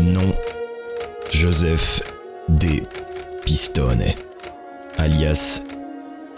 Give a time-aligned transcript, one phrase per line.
[0.00, 0.32] Nom
[1.32, 2.02] Joseph
[2.48, 2.84] D.
[3.44, 4.04] Pistone,
[4.96, 5.62] alias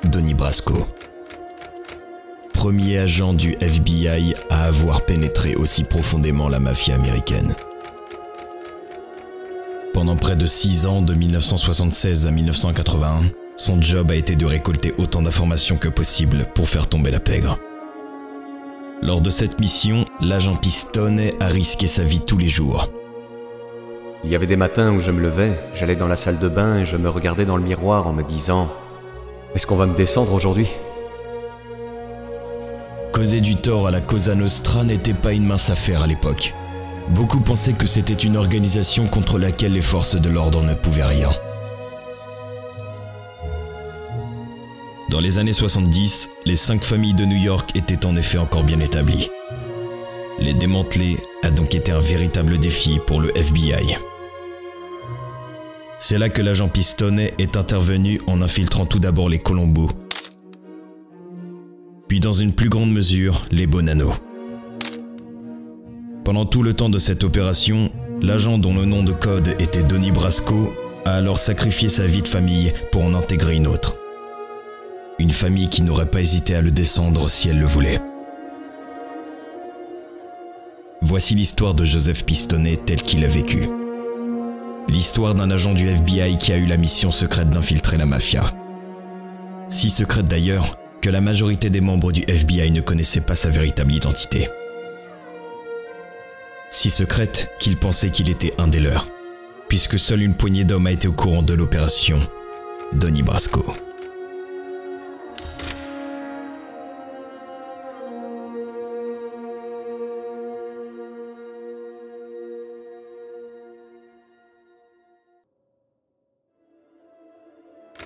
[0.05, 0.86] Donny Brasco.
[2.54, 7.54] Premier agent du FBI à avoir pénétré aussi profondément la mafia américaine.
[9.93, 13.21] Pendant près de 6 ans, de 1976 à 1981,
[13.59, 17.59] son job a été de récolter autant d'informations que possible pour faire tomber la pègre.
[19.03, 22.91] Lors de cette mission, l'agent Pistone a risqué sa vie tous les jours.
[24.23, 26.81] Il y avait des matins où je me levais, j'allais dans la salle de bain
[26.81, 28.68] et je me regardais dans le miroir en me disant
[29.54, 30.68] Est-ce qu'on va me descendre aujourd'hui?
[33.12, 36.54] Causer du tort à la Cosa Nostra n'était pas une mince affaire à l'époque.
[37.09, 41.30] Beaucoup pensaient que c'était une organisation contre laquelle les forces de l'ordre ne pouvaient rien.
[45.09, 48.80] Dans les années 70, les cinq familles de New York étaient en effet encore bien
[48.80, 49.30] établies.
[50.38, 53.98] Les démanteler a donc été un véritable défi pour le FBI.
[56.02, 59.90] C'est là que l'agent Pistonnet est intervenu en infiltrant tout d'abord les Colombos,
[62.09, 64.15] puis dans une plus grande mesure les Bonanno.
[66.25, 70.11] Pendant tout le temps de cette opération, l'agent dont le nom de code était Donny
[70.11, 70.73] Brasco
[71.05, 73.97] a alors sacrifié sa vie de famille pour en intégrer une autre.
[75.19, 78.01] Une famille qui n'aurait pas hésité à le descendre si elle le voulait.
[81.03, 83.69] Voici l'histoire de Joseph Pistonnet tel qu'il a vécu.
[84.91, 88.43] L'histoire d'un agent du FBI qui a eu la mission secrète d'infiltrer la mafia.
[89.69, 93.93] Si secrète d'ailleurs que la majorité des membres du FBI ne connaissaient pas sa véritable
[93.93, 94.49] identité.
[96.71, 99.07] Si secrète qu'il pensait qu'il était un des leurs,
[99.69, 102.19] puisque seule une poignée d'hommes a été au courant de l'opération
[102.93, 103.65] Donny Brasco.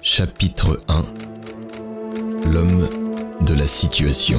[0.07, 2.87] Chapitre 1 L'homme
[3.41, 4.39] de la situation.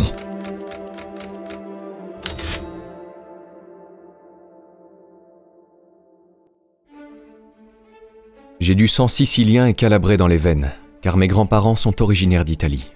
[8.60, 10.70] J'ai du sang sicilien et calabré dans les veines,
[11.02, 12.92] car mes grands-parents sont originaires d'Italie.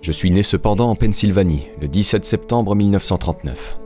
[0.00, 3.76] Je suis né cependant en Pennsylvanie, le 17 septembre 1939.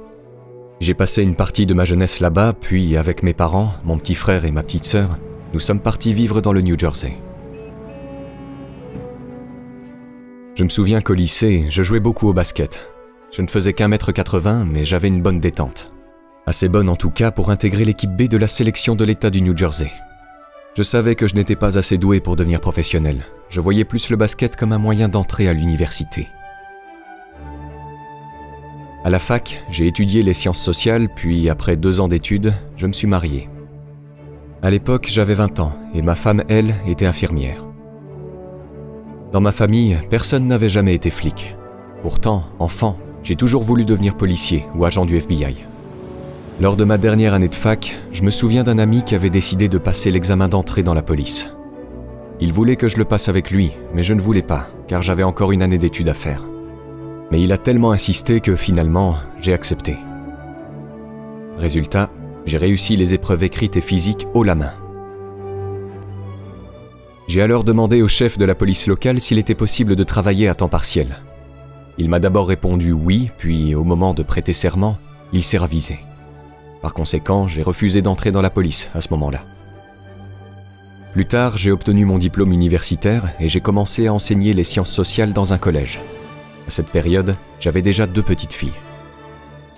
[0.81, 4.45] J'ai passé une partie de ma jeunesse là-bas, puis avec mes parents, mon petit frère
[4.45, 5.17] et ma petite sœur,
[5.53, 7.17] nous sommes partis vivre dans le New Jersey.
[10.55, 12.81] Je me souviens qu'au lycée, je jouais beaucoup au basket.
[13.31, 15.91] Je ne faisais qu'un mètre 80, mais j'avais une bonne détente.
[16.47, 19.41] Assez bonne en tout cas pour intégrer l'équipe B de la sélection de l'État du
[19.41, 19.91] New Jersey.
[20.77, 23.25] Je savais que je n'étais pas assez doué pour devenir professionnel.
[23.49, 26.29] Je voyais plus le basket comme un moyen d'entrer à l'université.
[29.05, 32.93] À la fac, j'ai étudié les sciences sociales, puis après deux ans d'études, je me
[32.93, 33.49] suis marié.
[34.61, 37.65] À l'époque, j'avais 20 ans et ma femme, elle, était infirmière.
[39.31, 41.55] Dans ma famille, personne n'avait jamais été flic.
[42.03, 45.65] Pourtant, enfant, j'ai toujours voulu devenir policier ou agent du FBI.
[46.61, 49.69] Lors de ma dernière année de fac, je me souviens d'un ami qui avait décidé
[49.69, 51.53] de passer l'examen d'entrée dans la police.
[52.41, 55.23] Il voulait que je le passe avec lui, mais je ne voulais pas, car j'avais
[55.23, 56.45] encore une année d'études à faire.
[57.31, 59.99] Mais il a tellement insisté que finalement, j'ai accepté.
[61.59, 62.11] Résultat,
[62.47, 64.73] j'ai réussi les épreuves écrites et physiques haut la main.
[67.29, 70.55] J'ai alors demandé au chef de la police locale s'il était possible de travailler à
[70.55, 71.19] temps partiel.
[71.99, 74.97] Il m'a d'abord répondu oui, puis au moment de prêter serment,
[75.33, 75.99] il s'est ravisé.
[76.81, 79.43] Par conséquent, j'ai refusé d'entrer dans la police à ce moment-là.
[81.13, 85.33] Plus tard, j'ai obtenu mon diplôme universitaire et j'ai commencé à enseigner les sciences sociales
[85.33, 85.99] dans un collège.
[86.67, 88.73] À cette période, j'avais déjà deux petites filles.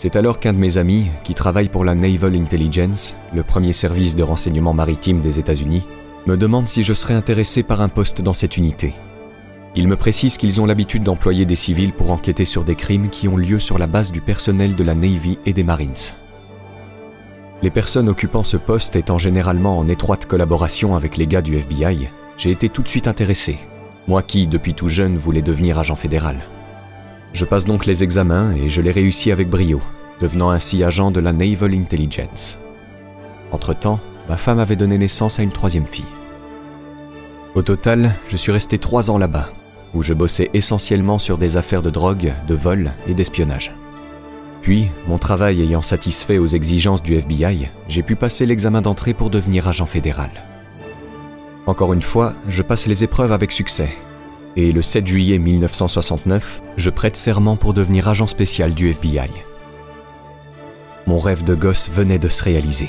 [0.03, 4.17] C'est alors qu'un de mes amis, qui travaille pour la Naval Intelligence, le premier service
[4.17, 5.83] de renseignement maritime des États-Unis,
[6.27, 8.95] me demande si je serais intéressé par un poste dans cette unité.
[9.77, 13.29] Il me précise qu'ils ont l'habitude d'employer des civils pour enquêter sur des crimes qui
[13.29, 16.15] ont lieu sur la base du personnel de la Navy et des Marines.
[17.61, 22.09] Les personnes occupant ce poste étant généralement en étroite collaboration avec les gars du FBI,
[22.39, 23.59] j'ai été tout de suite intéressé,
[24.09, 26.39] moi qui, depuis tout jeune, voulais devenir agent fédéral.
[27.33, 29.81] Je passe donc les examens et je les réussis avec brio,
[30.21, 32.59] devenant ainsi agent de la Naval Intelligence.
[33.53, 36.05] Entre-temps, ma femme avait donné naissance à une troisième fille.
[37.55, 39.53] Au total, je suis resté trois ans là-bas,
[39.95, 43.73] où je bossais essentiellement sur des affaires de drogue, de vol et d'espionnage.
[44.63, 49.31] Puis, mon travail ayant satisfait aux exigences du FBI, j'ai pu passer l'examen d'entrée pour
[49.31, 50.31] devenir agent fédéral.
[51.67, 53.91] Encore une fois, je passe les épreuves avec succès
[54.57, 59.31] et le 7 juillet 1969, je prête serment pour devenir agent spécial du FBI.
[61.07, 62.89] mon rêve de gosse venait de se réaliser.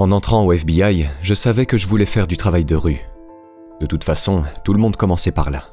[0.00, 3.00] En entrant au FBI, je savais que je voulais faire du travail de rue.
[3.80, 5.68] De toute façon, tout le monde commençait par là.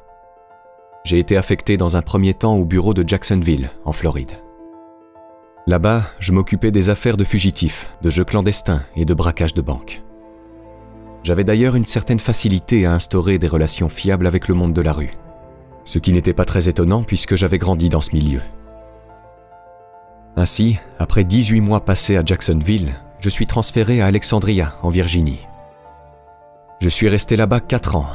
[1.04, 4.38] J'ai été affecté dans un premier temps au bureau de Jacksonville, en Floride.
[5.68, 10.00] Là-bas, je m'occupais des affaires de fugitifs, de jeux clandestins et de braquage de banques.
[11.22, 14.94] J'avais d'ailleurs une certaine facilité à instaurer des relations fiables avec le monde de la
[14.94, 15.10] rue,
[15.84, 18.40] ce qui n'était pas très étonnant puisque j'avais grandi dans ce milieu.
[20.36, 25.46] Ainsi, après 18 mois passés à Jacksonville, je suis transféré à Alexandria, en Virginie.
[26.80, 28.06] Je suis resté là-bas 4 ans.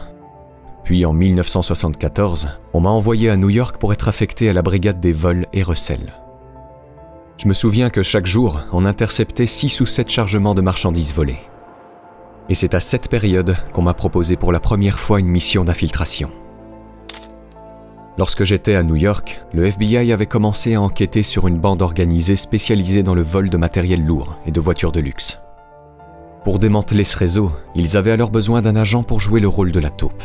[0.84, 5.00] Puis en 1974, on m'a envoyé à New York pour être affecté à la brigade
[5.00, 6.14] des vols et recels.
[7.38, 11.40] Je me souviens que chaque jour, on interceptait 6 ou 7 chargements de marchandises volées.
[12.50, 16.30] Et c'est à cette période qu'on m'a proposé pour la première fois une mission d'infiltration.
[18.18, 22.36] Lorsque j'étais à New York, le FBI avait commencé à enquêter sur une bande organisée
[22.36, 25.40] spécialisée dans le vol de matériel lourd et de voitures de luxe.
[26.44, 29.80] Pour démanteler ce réseau, ils avaient alors besoin d'un agent pour jouer le rôle de
[29.80, 30.24] la taupe.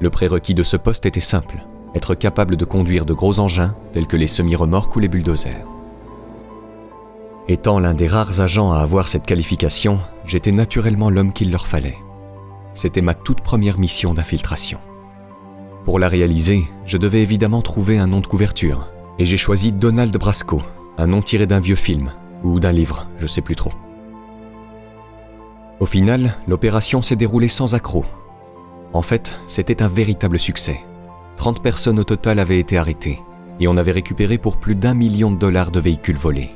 [0.00, 4.06] Le prérequis de ce poste était simple, être capable de conduire de gros engins tels
[4.06, 5.66] que les semi-remorques ou les bulldozers.
[7.50, 11.96] Étant l'un des rares agents à avoir cette qualification, j'étais naturellement l'homme qu'il leur fallait.
[12.74, 14.78] C'était ma toute première mission d'infiltration.
[15.86, 20.14] Pour la réaliser, je devais évidemment trouver un nom de couverture, et j'ai choisi Donald
[20.14, 20.60] Brasco,
[20.98, 22.12] un nom tiré d'un vieux film,
[22.44, 23.72] ou d'un livre, je sais plus trop.
[25.80, 28.04] Au final, l'opération s'est déroulée sans accroc.
[28.92, 30.80] En fait, c'était un véritable succès.
[31.38, 33.20] 30 personnes au total avaient été arrêtées,
[33.58, 36.50] et on avait récupéré pour plus d'un million de dollars de véhicules volés.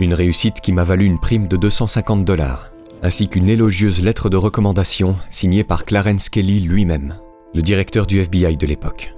[0.00, 2.70] Une réussite qui m'a valu une prime de 250 dollars,
[3.02, 7.16] ainsi qu'une élogieuse lettre de recommandation signée par Clarence Kelly lui-même
[7.54, 9.14] le directeur du FBI de l'époque.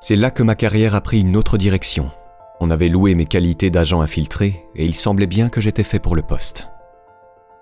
[0.00, 2.10] C'est là que ma carrière a pris une autre direction.
[2.58, 6.16] On avait loué mes qualités d'agent infiltré et il semblait bien que j'étais fait pour
[6.16, 6.66] le poste.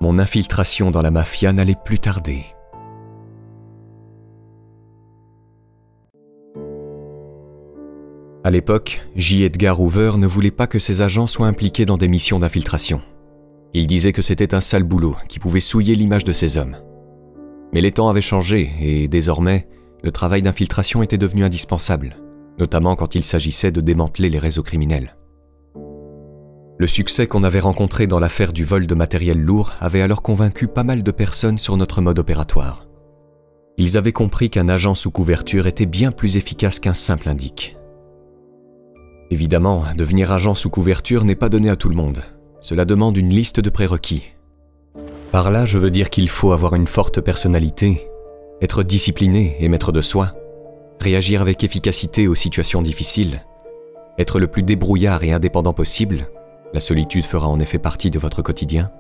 [0.01, 2.47] Mon infiltration dans la mafia n'allait plus tarder.
[8.49, 9.43] À l'époque, J.
[9.43, 13.03] Edgar Hoover ne voulait pas que ses agents soient impliqués dans des missions d'infiltration.
[13.75, 16.79] Il disait que c'était un sale boulot qui pouvait souiller l'image de ses hommes.
[17.75, 19.69] Mais les temps avaient changé et désormais,
[20.03, 22.17] le travail d'infiltration était devenu indispensable,
[22.59, 25.15] notamment quand il s'agissait de démanteler les réseaux criminels.
[26.79, 30.69] Le succès qu'on avait rencontré dans l'affaire du vol de matériel lourd avait alors convaincu
[30.69, 32.87] pas mal de personnes sur notre mode opératoire.
[33.77, 37.78] Ils avaient compris qu'un agent sous couverture était bien plus efficace qu'un simple indique.
[39.31, 42.23] Évidemment, devenir agent sous couverture n'est pas donné à tout le monde.
[42.61, 44.25] Cela demande une liste de prérequis,
[45.31, 48.09] par là, je veux dire qu'il faut avoir une forte personnalité,
[48.63, 50.33] être discipliné et maître de soi,
[51.01, 53.45] réagir avec efficacité aux situations difficiles,
[54.19, 56.29] être le plus débrouillard et indépendant possible,
[56.73, 58.91] la solitude fera en effet partie de votre quotidien,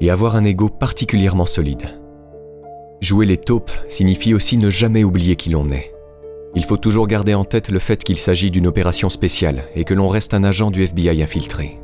[0.00, 1.98] et avoir un ego particulièrement solide.
[3.00, 5.92] Jouer les taupes signifie aussi ne jamais oublier qui l'on est.
[6.56, 9.92] Il faut toujours garder en tête le fait qu'il s'agit d'une opération spéciale et que
[9.92, 11.78] l'on reste un agent du FBI infiltré.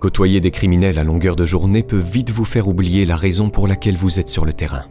[0.00, 3.66] Côtoyer des criminels à longueur de journée peut vite vous faire oublier la raison pour
[3.66, 4.84] laquelle vous êtes sur le terrain.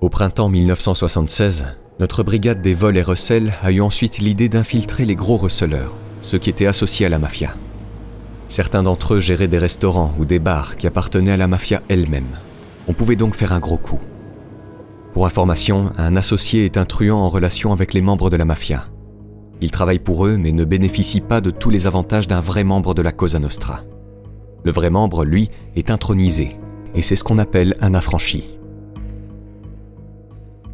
[0.00, 1.66] Au printemps 1976,
[1.98, 6.38] notre brigade des vols et recels a eu ensuite l'idée d'infiltrer les gros receleurs, ceux
[6.38, 7.56] qui étaient associés à la mafia.
[8.48, 12.38] Certains d'entre eux géraient des restaurants ou des bars qui appartenaient à la mafia elle-même.
[12.88, 14.00] On pouvait donc faire un gros coup.
[15.12, 18.88] Pour information, un associé est un truand en relation avec les membres de la mafia.
[19.60, 22.94] Il travaille pour eux mais ne bénéficie pas de tous les avantages d'un vrai membre
[22.94, 23.82] de la Cosa Nostra.
[24.64, 26.56] Le vrai membre, lui, est intronisé,
[26.94, 28.58] et c'est ce qu'on appelle un affranchi.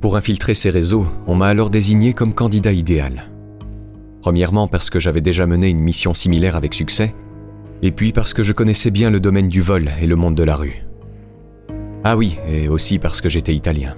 [0.00, 3.30] Pour infiltrer ces réseaux, on m'a alors désigné comme candidat idéal.
[4.20, 7.14] Premièrement parce que j'avais déjà mené une mission similaire avec succès,
[7.82, 10.44] et puis parce que je connaissais bien le domaine du vol et le monde de
[10.44, 10.84] la rue.
[12.04, 13.96] Ah oui, et aussi parce que j'étais italien.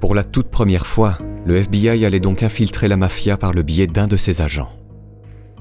[0.00, 3.86] Pour la toute première fois, le FBI allait donc infiltrer la mafia par le biais
[3.86, 4.70] d'un de ses agents.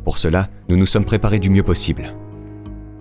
[0.03, 2.13] Pour cela, nous nous sommes préparés du mieux possible.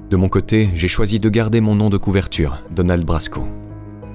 [0.08, 3.48] De mon côté, j'ai choisi de garder mon nom de couverture, Donald Brasco.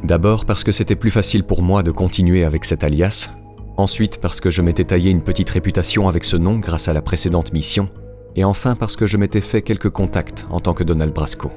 [0.04, 3.32] D'abord parce que c'était plus facile pour moi de continuer avec cet alias,
[3.78, 7.02] ensuite parce que je m'étais taillé une petite réputation avec ce nom grâce à la
[7.02, 7.90] précédente mission,
[8.36, 11.52] et enfin parce que je m'étais fait quelques contacts en tant que Donald Brasco.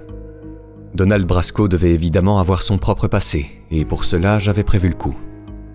[0.95, 5.17] Donald Brasco devait évidemment avoir son propre passé, et pour cela j'avais prévu le coup.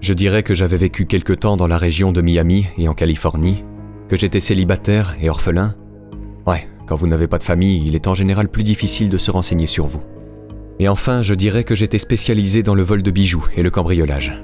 [0.02, 3.64] Je dirais que j'avais vécu quelque temps dans la région de Miami et en Californie,
[4.08, 5.74] Que j'étais célibataire et orphelin
[6.46, 9.32] Ouais, quand vous n'avez pas de famille, il est en général plus difficile de se
[9.32, 10.04] renseigner sur vous.
[10.78, 14.44] Et enfin, je dirais que j'étais spécialisé dans le vol de bijoux et le cambriolage.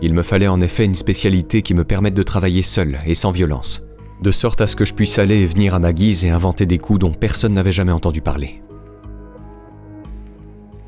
[0.00, 3.32] Il me fallait en effet une spécialité qui me permette de travailler seul et sans
[3.32, 3.84] violence,
[4.22, 6.64] de sorte à ce que je puisse aller et venir à ma guise et inventer
[6.64, 8.62] des coups dont personne n'avait jamais entendu parler.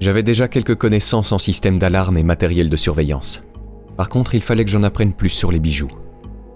[0.00, 3.42] J'avais déjà quelques connaissances en système d'alarme et matériel de surveillance.
[3.96, 5.90] Par contre, il fallait que j'en apprenne plus sur les bijoux.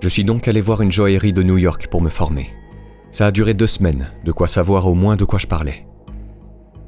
[0.01, 2.51] Je suis donc allé voir une joaillerie de New York pour me former.
[3.11, 5.87] Ça a duré deux semaines, de quoi savoir au moins de quoi je parlais.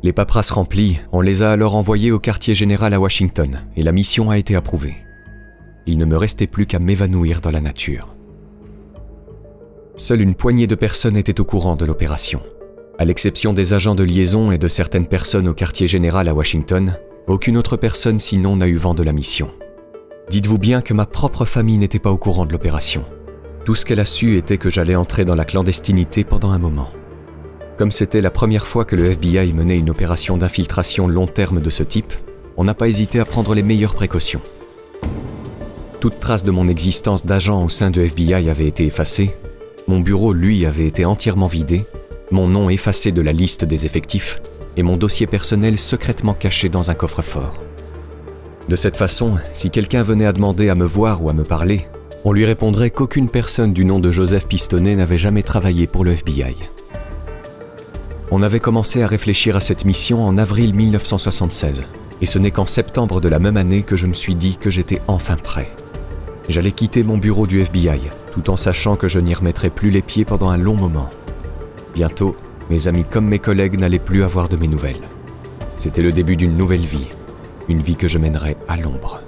[0.02, 3.92] Les paperasses remplies, on les a alors envoyées au quartier général à Washington, et la
[3.92, 4.97] mission a été approuvée.
[5.87, 8.14] Il ne me restait plus qu'à m'évanouir dans la nature.
[10.00, 12.40] Seule une poignée de personnes étaient au courant de l'opération.
[12.99, 16.97] À l'exception des agents de liaison et de certaines personnes au quartier général à Washington,
[17.26, 19.50] aucune autre personne sinon n'a eu vent de la mission.
[20.30, 23.04] Dites-vous bien que ma propre famille n'était pas au courant de l'opération.
[23.66, 26.88] Tout ce qu'elle a su était que j'allais entrer dans la clandestinité pendant un moment.
[27.76, 31.69] Comme c'était la première fois que le FBI menait une opération d'infiltration long terme de
[31.69, 32.14] ce type,
[32.57, 34.40] on n'a pas hésité à prendre les meilleures précautions.
[36.00, 39.37] Toute trace de mon existence d'agent au sein du FBI avait été effacée,
[39.88, 41.84] mon bureau, lui, avait été entièrement vidé,
[42.30, 44.40] mon nom effacé de la liste des effectifs,
[44.76, 47.54] et mon dossier personnel secrètement caché dans un coffre-fort.
[48.68, 51.88] De cette façon, si quelqu'un venait à demander à me voir ou à me parler,
[52.25, 56.12] on lui répondrait qu'aucune personne du nom de Joseph Pistonnet n'avait jamais travaillé pour le
[56.12, 56.54] FBI.
[58.30, 61.82] On avait commencé à réfléchir à cette mission en avril 1976,
[62.20, 64.70] et ce n'est qu'en septembre de la même année que je me suis dit que
[64.70, 65.70] j'étais enfin prêt.
[66.49, 68.00] J'allais quitter mon bureau du FBI,
[68.32, 71.10] tout en sachant que je n'y remettrais plus les pieds pendant un long moment.
[71.94, 72.37] Bientôt,
[72.70, 75.08] mes amis comme mes collègues n'allaient plus avoir de mes nouvelles.
[75.78, 77.08] C'était le début d'une nouvelle vie,
[77.68, 79.20] une vie que je mènerais à l'ombre.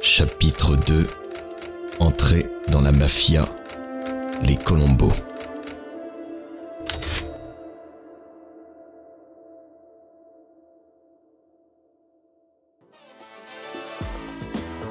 [0.00, 1.06] Chapitre 2
[2.00, 3.44] Entrée dans la mafia,
[4.42, 5.12] les Colombos.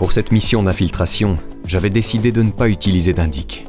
[0.01, 3.67] Pour cette mission d'infiltration, j'avais décidé de ne pas utiliser d'indic.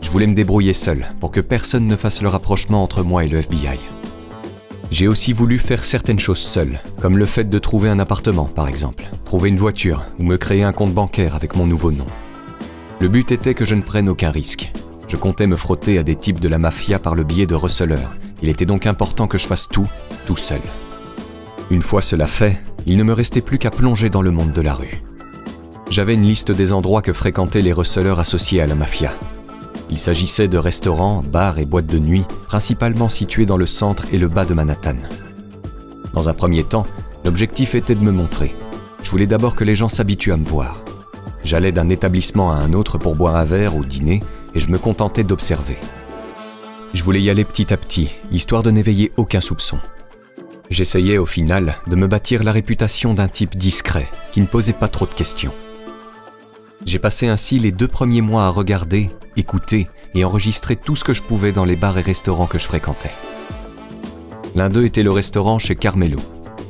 [0.00, 3.28] Je voulais me débrouiller seul pour que personne ne fasse le rapprochement entre moi et
[3.28, 3.78] le FBI.
[4.90, 8.66] J'ai aussi voulu faire certaines choses seul, comme le fait de trouver un appartement par
[8.66, 12.06] exemple, trouver une voiture ou me créer un compte bancaire avec mon nouveau nom.
[12.98, 14.72] Le but était que je ne prenne aucun risque.
[15.08, 18.16] Je comptais me frotter à des types de la mafia par le biais de receleurs.
[18.40, 19.90] Il était donc important que je fasse tout,
[20.26, 20.62] tout seul.
[21.70, 24.62] Une fois cela fait, il ne me restait plus qu'à plonger dans le monde de
[24.62, 25.02] la rue.
[25.94, 29.12] J'avais une liste des endroits que fréquentaient les receleurs associés à la mafia.
[29.90, 34.18] Il s'agissait de restaurants, bars et boîtes de nuit, principalement situés dans le centre et
[34.18, 34.96] le bas de Manhattan.
[36.12, 36.84] Dans un premier temps,
[37.24, 38.56] l'objectif était de me montrer.
[39.04, 40.82] Je voulais d'abord que les gens s'habituent à me voir.
[41.44, 44.18] J'allais d'un établissement à un autre pour boire un verre ou dîner,
[44.56, 45.76] et je me contentais d'observer.
[46.92, 49.78] Je voulais y aller petit à petit, histoire de n'éveiller aucun soupçon.
[50.70, 54.88] J'essayais au final de me bâtir la réputation d'un type discret, qui ne posait pas
[54.88, 55.52] trop de questions.
[56.86, 61.14] J'ai passé ainsi les deux premiers mois à regarder, écouter et enregistrer tout ce que
[61.14, 63.10] je pouvais dans les bars et restaurants que je fréquentais.
[64.54, 66.18] L'un d'eux était le restaurant chez Carmelo,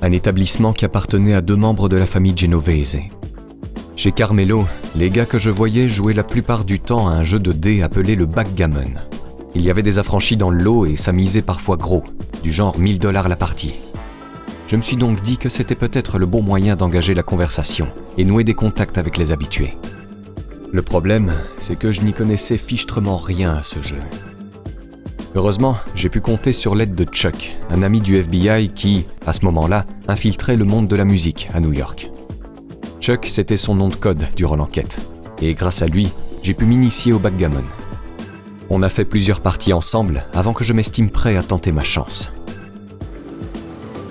[0.03, 2.99] un établissement qui appartenait à deux membres de la famille Genovese.
[3.97, 4.65] Chez Carmelo,
[4.97, 7.83] les gars que je voyais jouaient la plupart du temps à un jeu de dés
[7.83, 8.95] appelé le backgammon.
[9.55, 12.05] Il y avait des affranchis dans le lot et ça misait parfois gros,
[12.43, 13.75] du genre 1000 dollars la partie.
[14.69, 18.25] Je me suis donc dit que c'était peut-être le bon moyen d'engager la conversation et
[18.25, 19.75] nouer des contacts avec les habitués.
[20.75, 24.01] Le problème, c'est que je n'y connaissais fichtrement rien à ce jeu.
[25.37, 29.45] Heureusement, j'ai pu compter sur l'aide de Chuck, un ami du FBI qui, à ce
[29.45, 32.11] moment-là, infiltrait le monde de la musique à New York.
[33.01, 34.99] Chuck, c'était son nom de code durant l'enquête,
[35.41, 36.09] et grâce à lui,
[36.43, 37.63] j'ai pu m'initier au backgammon.
[38.69, 42.33] On a fait plusieurs parties ensemble avant que je m'estime prêt à tenter ma chance.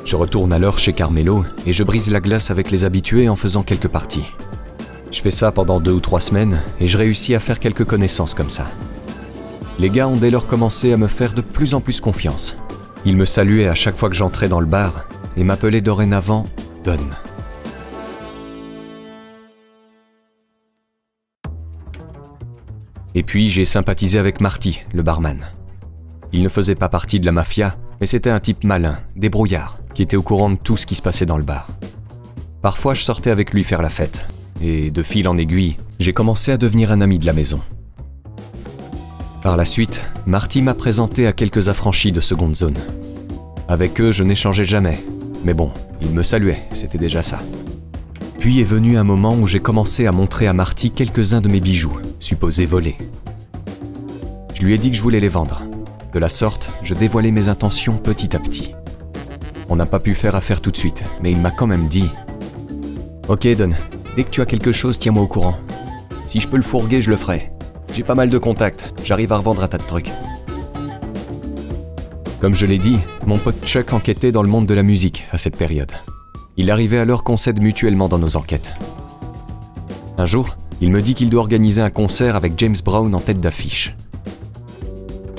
[0.06, 3.64] Je retourne alors chez Carmelo et je brise la glace avec les habitués en faisant
[3.64, 4.24] quelques parties.
[5.14, 8.34] Je fais ça pendant deux ou trois semaines et je réussis à faire quelques connaissances
[8.34, 8.68] comme ça.
[9.78, 12.58] Les gars ont dès lors commencé à me faire de plus en plus confiance.
[13.06, 15.06] Ils me saluaient à chaque fois que j'entrais dans le bar
[15.38, 16.48] et m'appelaient dorénavant
[16.84, 16.98] Don.
[23.14, 25.46] Et puis j'ai sympathisé avec Marty, le barman.
[26.32, 30.02] Il ne faisait pas partie de la mafia, mais c'était un type malin, débrouillard, qui
[30.02, 31.68] était au courant de tout ce qui se passait dans le bar.
[32.64, 34.26] Parfois je sortais avec lui faire la fête,
[34.62, 37.60] et de fil en aiguille, j'ai commencé à devenir un ami de la maison.
[39.42, 42.78] Par la suite, Marty m'a présenté à quelques affranchis de seconde zone.
[43.68, 44.98] Avec eux, je n'échangeais jamais,
[45.44, 47.40] mais bon, Il me saluait, c'était déjà ça.
[48.40, 51.62] Puis est venu un moment où j'ai commencé à montrer à Marty quelques-uns de mes
[51.62, 52.98] bijoux, supposés volés.
[54.54, 55.64] Je lui ai dit que je voulais les vendre.
[56.14, 58.74] De la sorte, je dévoilais mes intentions petit à petit.
[59.70, 62.10] On n'a pas pu faire affaire tout de suite, mais il m'a quand même dit
[63.28, 63.72] Ok, Don,
[64.16, 65.58] dès que tu as quelque chose, tiens-moi au courant.
[66.26, 67.52] Si je peux le fourguer, je le ferai.
[67.94, 70.10] J'ai pas mal de contacts, j'arrive à revendre un tas de trucs.
[72.40, 75.38] Comme je l'ai dit, mon pote Chuck enquêtait dans le monde de la musique à
[75.38, 75.92] cette période.
[76.58, 78.74] Il arrivait alors qu'on s'aide mutuellement dans nos enquêtes.
[80.18, 83.40] Un jour, il me dit qu'il doit organiser un concert avec James Brown en tête
[83.40, 83.96] d'affiche.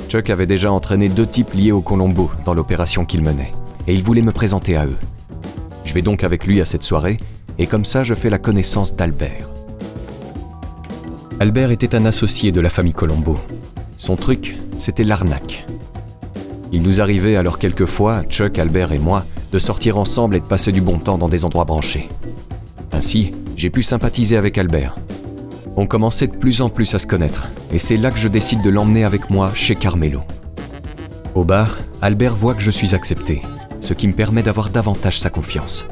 [0.08, 3.52] Chuck avait déjà entraîné deux types liés au Colombo dans l'opération qu'il menait,
[3.86, 4.96] et il voulait me présenter à eux.
[5.84, 7.18] Je vais donc avec lui à cette soirée,
[7.58, 9.48] et comme ça je fais la connaissance d'Albert.
[11.40, 13.38] Albert était un associé de la famille Colombo.
[13.96, 15.66] Son truc, c'était l'arnaque.
[16.72, 20.72] Il nous arrivait alors quelquefois, Chuck, Albert et moi, de sortir ensemble et de passer
[20.72, 22.08] du bon temps dans des endroits branchés.
[22.92, 24.96] Ainsi, j'ai pu sympathiser avec Albert.
[25.76, 28.62] On commençait de plus en plus à se connaître, et c'est là que je décide
[28.62, 30.22] de l'emmener avec moi chez Carmelo.
[31.34, 33.42] Au bar, Albert voit que je suis accepté,
[33.80, 35.86] ce qui me permet d'avoir davantage sa confiance.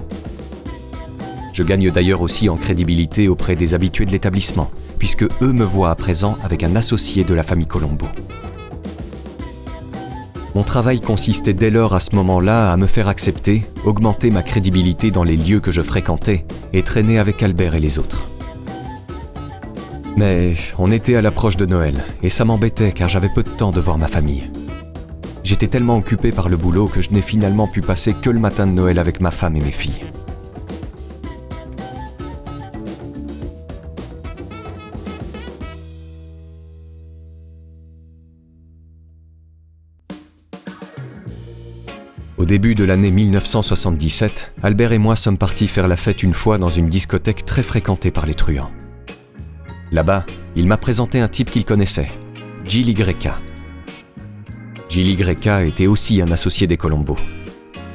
[1.52, 5.90] Je gagne d'ailleurs aussi en crédibilité auprès des habitués de l'établissement, puisque eux me voient
[5.90, 8.06] à présent avec un associé de la famille Colombo.
[10.54, 15.10] Mon travail consistait dès lors à ce moment-là à me faire accepter, augmenter ma crédibilité
[15.10, 18.28] dans les lieux que je fréquentais et traîner avec Albert et les autres.
[20.16, 23.72] Mais on était à l'approche de Noël et ça m'embêtait car j'avais peu de temps
[23.72, 24.50] de voir ma famille.
[25.42, 28.66] J'étais tellement occupé par le boulot que je n'ai finalement pu passer que le matin
[28.66, 30.04] de Noël avec ma femme et mes filles.
[42.52, 46.68] Début de l'année 1977, Albert et moi sommes partis faire la fête une fois dans
[46.68, 48.70] une discothèque très fréquentée par les truands.
[49.90, 52.10] Là-bas, il m'a présenté un type qu'il connaissait,
[52.66, 53.40] Gilly Greca.
[54.90, 57.16] Gilly Greca était aussi un associé des Colombo.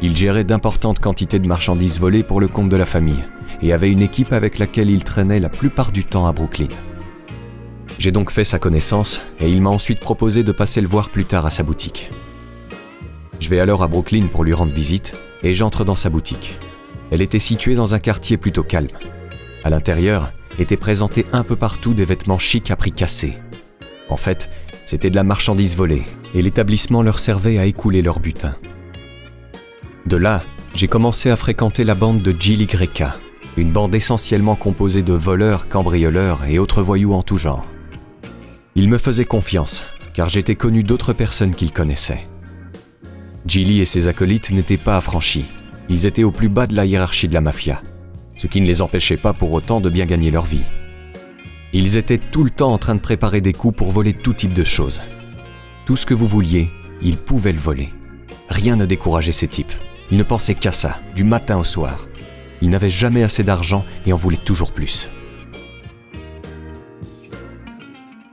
[0.01, 3.23] Il gérait d'importantes quantités de marchandises volées pour le compte de la famille
[3.61, 6.69] et avait une équipe avec laquelle il traînait la plupart du temps à Brooklyn.
[7.99, 11.25] J'ai donc fait sa connaissance et il m'a ensuite proposé de passer le voir plus
[11.25, 12.09] tard à sa boutique.
[13.39, 16.55] Je vais alors à Brooklyn pour lui rendre visite et j'entre dans sa boutique.
[17.11, 18.87] Elle était située dans un quartier plutôt calme.
[19.63, 23.37] À l'intérieur étaient présentés un peu partout des vêtements chics à prix cassés.
[24.09, 24.49] En fait,
[24.85, 28.55] c'était de la marchandise volée et l'établissement leur servait à écouler leur butin.
[30.05, 33.15] De là, j'ai commencé à fréquenter la bande de Gilly Greca,
[33.57, 37.65] une bande essentiellement composée de voleurs, cambrioleurs et autres voyous en tout genre.
[38.75, 42.27] Il me faisait confiance, car j'étais connu d'autres personnes qu'il connaissait.
[43.47, 45.45] Gilly et ses acolytes n'étaient pas affranchis.
[45.89, 47.81] Ils étaient au plus bas de la hiérarchie de la mafia,
[48.35, 50.65] ce qui ne les empêchait pas pour autant de bien gagner leur vie.
[51.73, 54.53] Ils étaient tout le temps en train de préparer des coups pour voler tout type
[54.53, 55.01] de choses.
[55.85, 56.69] Tout ce que vous vouliez,
[57.01, 57.89] ils pouvaient le voler.
[58.49, 59.73] Rien ne décourageait ces types.
[60.11, 62.07] Ils ne pensaient qu'à ça, du matin au soir.
[62.61, 65.09] Ils n'avaient jamais assez d'argent et en voulaient toujours plus.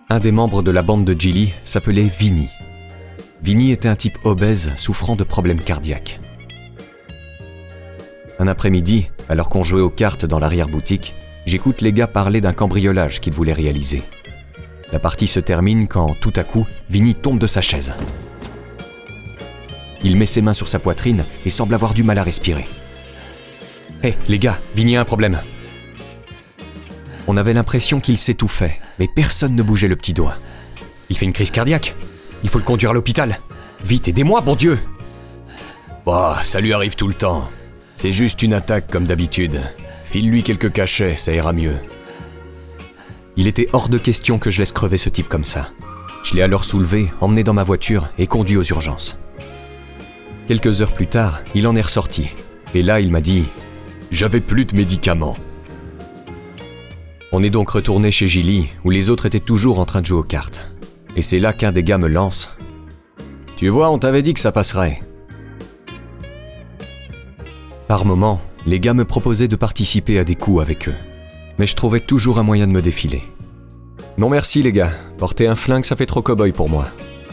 [0.09, 2.49] Un des membres de la bande de Gilly s'appelait Vinny.
[3.45, 6.19] Vinny était un type obèse souffrant de problèmes cardiaques.
[8.39, 11.13] Un après-midi, alors qu'on jouait aux cartes dans l'arrière-boutique,
[11.45, 14.03] j'écoute les gars parler d'un cambriolage qu'ils voulaient réaliser.
[14.93, 17.93] La partie se termine quand, tout à coup, Vinny tombe de sa chaise.
[20.03, 22.67] Il met ses mains sur sa poitrine et semble avoir du mal à respirer.
[24.03, 25.39] Hé, les gars, Vinny a un problème.
[27.27, 30.37] On avait l'impression qu'il s'étouffait, mais personne ne bougeait le petit doigt.
[31.11, 31.95] Il fait une crise cardiaque
[32.43, 33.39] il faut le conduire à l'hôpital.
[33.85, 34.79] Vite, aidez-moi, bon Dieu
[36.07, 37.49] Bah, ça lui arrive tout le temps.
[37.97, 39.61] C'est juste une attaque comme d'habitude.
[40.05, 41.77] File-lui quelques cachets, ça ira mieux.
[43.37, 45.71] Il était hors de question que je laisse crever ce type comme ça.
[46.23, 49.19] Je l'ai alors soulevé, emmené dans ma voiture et conduit aux urgences.
[50.49, 52.29] Quelques heures plus tard, il en est ressorti.
[52.75, 53.45] Et là, il m'a dit
[54.11, 55.37] J'avais plus de médicaments.
[57.33, 60.19] On est donc retourné chez Gilly, où les autres étaient toujours en train de jouer
[60.19, 60.71] aux cartes.
[61.17, 62.51] Et c'est là qu'un des gars me lance.
[63.57, 65.01] Tu vois, on t'avait dit que ça passerait.
[67.87, 70.95] Par moments, les gars me proposaient de participer à des coups avec eux.
[71.59, 73.23] Mais je trouvais toujours un moyen de me défiler.
[74.19, 76.89] Non merci les gars, porter un flingue ça fait trop cow-boy pour moi.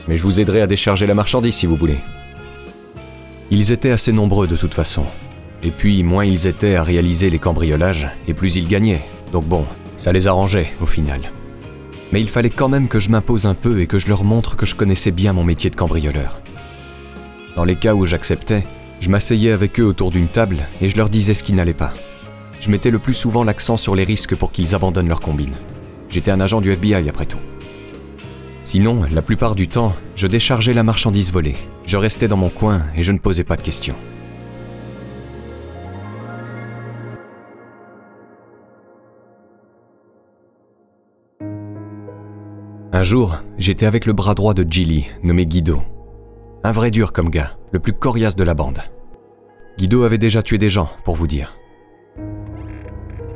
[0.08, 1.98] Mais je vous aiderai à décharger la marchandise si vous voulez.
[3.50, 5.06] Ils étaient assez nombreux de toute façon.
[5.64, 9.04] Et puis, moins ils étaient à réaliser les cambriolages, et plus ils gagnaient.
[9.32, 9.66] Donc bon,
[9.98, 11.32] ça les arrangeait au final
[12.12, 14.56] mais il fallait quand même que je m'impose un peu et que je leur montre
[14.56, 16.40] que je connaissais bien mon métier de cambrioleur.
[17.56, 18.64] Dans les cas où j'acceptais,
[19.02, 21.92] Je m'asseyais avec eux autour d'une table et je leur disais ce qui n'allait pas.
[22.62, 25.56] Je mettais le plus souvent l'accent sur les risques pour qu'ils abandonnent leur combine.
[26.12, 27.40] J'étais un agent du FBI après tout.
[28.64, 31.56] Sinon, la plupart du temps, je déchargeais la marchandise volée.
[31.88, 33.96] Je restais dans mon coin et je ne posais pas de questions.
[43.02, 45.82] Un jour, j'étais avec le bras droit de Gilly, nommé Guido.
[46.64, 48.78] Un vrai dur comme gars, le plus coriace de la bande.
[49.80, 51.58] Guido avait déjà tué des gens, pour vous dire.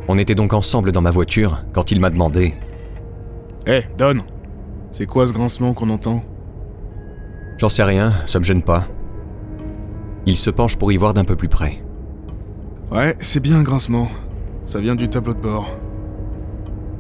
[0.08, 2.54] On était donc ensemble dans ma voiture quand il m'a demandé
[3.66, 4.18] Hé, Don
[4.92, 6.24] C'est quoi ce grincement qu'on entend?
[7.58, 8.88] J'en sais rien, ça me gêne pas.
[10.28, 11.84] Il se penche pour y voir d'un peu plus près.
[12.92, 14.10] Ouais, c'est bien un grincement.
[14.68, 15.76] Ça vient du tableau de bord.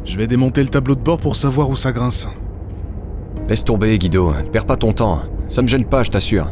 [0.03, 2.27] Je vais démonter le tableau de bord pour savoir où ça grince.
[3.47, 5.21] Laisse tomber, Guido, perds pas ton temps.
[5.49, 6.51] Ça me gêne pas, je t'assure.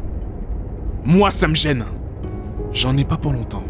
[1.05, 1.85] Moi, ça me gêne
[2.71, 3.63] J'en ai pas pour longtemps.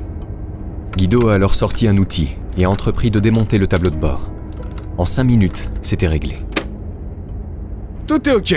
[0.97, 4.29] Guido a alors sorti un outil et a entrepris de démonter le tableau de bord.
[4.97, 6.37] En cinq minutes, c'était réglé.
[8.07, 8.55] Tout est ok.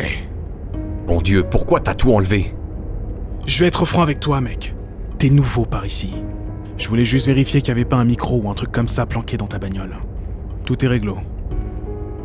[1.07, 2.55] Bon Dieu, pourquoi t'as tout enlevé?
[3.47, 4.75] Je vais être franc avec toi, mec.
[5.19, 6.13] T'es nouveau par ici.
[6.77, 9.07] Je voulais juste vérifier qu'il n'y avait pas un micro ou un truc comme ça
[9.07, 9.97] planqué dans ta bagnole.
[10.65, 11.19] Tout est réglo.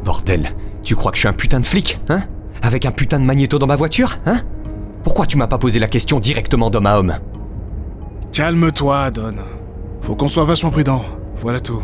[0.04, 2.22] Bordel, tu crois que je suis un putain de flic, hein?
[2.62, 4.42] Avec un putain de magnéto dans ma voiture, hein?
[5.04, 7.16] Pourquoi tu m'as pas posé la question directement d'homme à homme?
[8.32, 9.36] Calme-toi, Don.
[10.02, 11.04] Faut qu'on soit vachement prudent.
[11.42, 11.84] Voilà tout.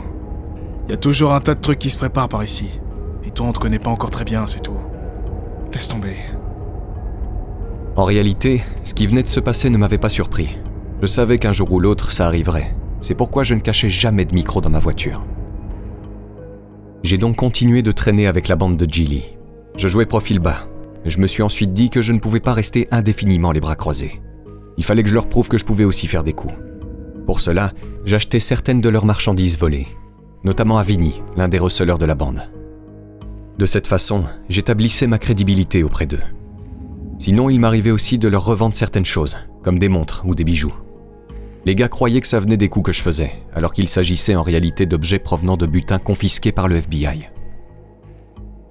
[0.88, 2.80] Y a toujours un tas de trucs qui se préparent par ici.
[3.26, 4.80] Et toi, on te connaît pas encore très bien, c'est tout.
[5.74, 6.16] Laisse tomber.
[7.96, 10.58] En réalité, ce qui venait de se passer ne m'avait pas surpris.
[11.02, 12.76] Je savais qu'un jour ou l'autre, ça arriverait.
[13.02, 15.24] C'est pourquoi je ne cachais jamais de micro dans ma voiture.
[17.04, 19.26] J'ai donc continué de traîner avec la bande de Gilly.
[19.76, 20.68] Je jouais profil bas.
[21.06, 24.22] Je me suis ensuite dit que je ne pouvais pas rester indéfiniment les bras croisés.
[24.78, 26.54] Il fallait que je leur prouve que je pouvais aussi faire des coups.
[27.26, 27.74] Pour cela,
[28.06, 29.88] j'achetais certaines de leurs marchandises volées,
[30.44, 32.50] notamment à Vinny, l'un des receleurs de la bande.
[33.58, 36.22] De cette façon, j'établissais ma crédibilité auprès d'eux.
[37.20, 40.74] Sinon, il m'arrivait aussi de leur revendre certaines choses, comme des montres ou des bijoux.
[41.68, 44.42] Les gars croyaient que ça venait des coups que je faisais, alors qu'il s'agissait en
[44.42, 47.28] réalité d'objets provenant de butins confisqués par le FBI.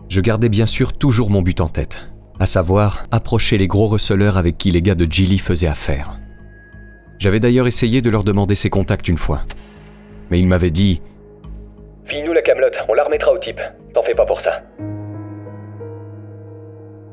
[0.08, 2.00] Je gardais bien sûr toujours mon but en tête,
[2.40, 6.18] à savoir approcher les gros receleurs avec qui les gars de Gilly faisaient affaire.
[7.18, 9.42] J'avais d'ailleurs essayé de leur demander ses contacts une fois,
[10.30, 11.02] mais ils m'avaient dit
[12.06, 13.60] Fille-nous la camelote, on la remettra au type.
[13.92, 14.62] T'en fais pas pour ça.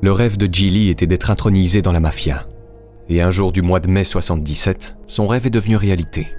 [0.02, 2.46] Le rêve de Gilly était d'être intronisé dans la mafia.
[3.14, 6.30] Et un jour du mois de mai 77, son rêve est devenu réalité.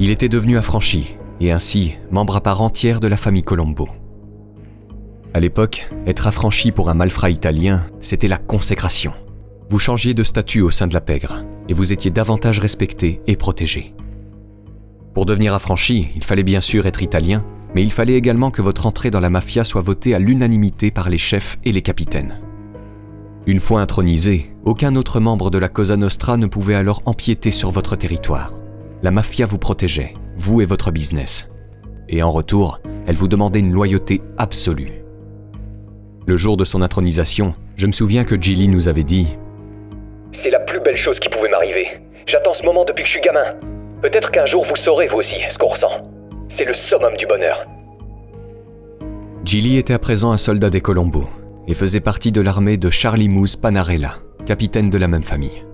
[0.00, 3.88] Il était devenu affranchi, et ainsi membre à part entière de la famille Colombo.
[5.32, 9.12] À l'époque, être affranchi pour un malfrat italien, c'était la consécration.
[9.70, 13.36] Vous changiez de statut au sein de la pègre, et vous étiez davantage respecté et
[13.36, 13.94] protégé.
[15.14, 17.44] Pour devenir affranchi, il fallait bien sûr être italien,
[17.76, 21.08] mais il fallait également que votre entrée dans la mafia soit votée à l'unanimité par
[21.08, 22.40] les chefs et les capitaines.
[23.44, 27.72] Une fois intronisé, aucun autre membre de la Cosa Nostra ne pouvait alors empiéter sur
[27.72, 28.54] votre territoire.
[29.02, 31.48] La mafia vous protégeait, vous et votre business.
[32.08, 35.02] Et en retour, elle vous demandait une loyauté absolue.
[36.24, 39.26] Le jour de son intronisation, je me souviens que Gilly nous avait dit
[40.30, 41.88] C'est la plus belle chose qui pouvait m'arriver.
[42.26, 43.56] J'attends ce moment depuis que je suis gamin.
[44.02, 46.08] Peut-être qu'un jour vous saurez vous aussi ce qu'on ressent.
[46.48, 47.66] C'est le summum du bonheur.
[49.44, 51.24] Gilly était à présent un soldat des Colombo
[51.68, 55.64] et faisait partie de l'armée de Charlie Moose Panarella, capitaine de la même famille.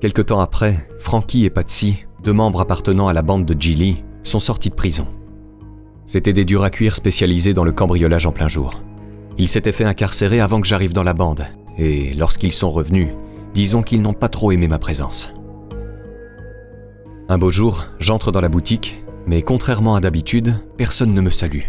[0.00, 4.38] Quelque temps après, Frankie et Patsy, deux membres appartenant à la bande de Gilly, sont
[4.38, 5.06] sortis de prison.
[6.06, 8.80] C'étaient des durs à cuire spécialisés dans le cambriolage en plein jour.
[9.36, 13.08] Ils s'étaient fait incarcérer avant que j'arrive dans la bande, et lorsqu'ils sont revenus,
[13.54, 15.32] disons qu'ils n'ont pas trop aimé ma présence.
[17.28, 21.64] Un beau jour, j'entre dans la boutique, mais contrairement à d'habitude, personne ne me salue.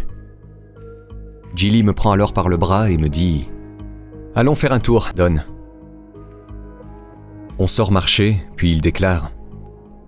[1.54, 3.50] Gilly me prend alors par le bras et me dit
[4.34, 5.36] Allons faire un tour, Don.
[7.58, 9.32] On sort marcher, puis il déclare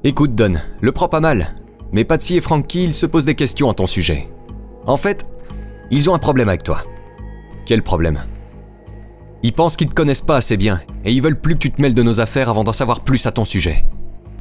[0.04, 1.54] Écoute, Don, le prends pas mal,
[1.92, 4.28] mais Patsy et Frankie, ils se posent des questions à ton sujet.
[4.86, 5.28] En fait,
[5.90, 6.82] ils ont un problème avec toi.
[7.66, 8.24] Quel problème?
[9.42, 11.82] Ils pensent qu'ils te connaissent pas assez bien, et ils veulent plus que tu te
[11.82, 13.84] mêles de nos affaires avant d'en savoir plus à ton sujet.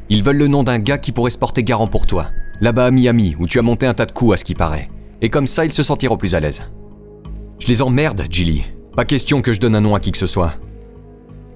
[0.10, 2.28] Ils veulent le nom d'un gars qui pourrait se porter garant pour toi,
[2.60, 4.90] là-bas à Miami, où tu as monté un tas de coups à ce qui paraît.
[5.22, 6.64] Et comme ça, ils se sentiront plus à l'aise.
[7.62, 8.63] Je les emmerde, Gilly.
[8.95, 10.56] Pas question que je donne un nom à qui que ce soit.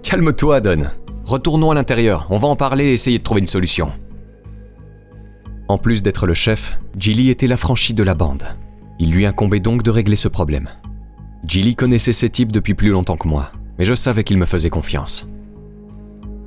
[0.04, 0.84] Calme-toi, Don.
[1.26, 3.92] Retournons à l'intérieur, on va en parler et essayer de trouver une solution.
[5.68, 8.44] En plus d'être le chef, Gilly était l'affranchi de la bande.
[9.00, 10.70] Il lui incombait donc de régler ce problème.
[11.44, 14.70] Gilly connaissait ces types depuis plus longtemps que moi, mais je savais qu'il me faisait
[14.70, 15.28] confiance.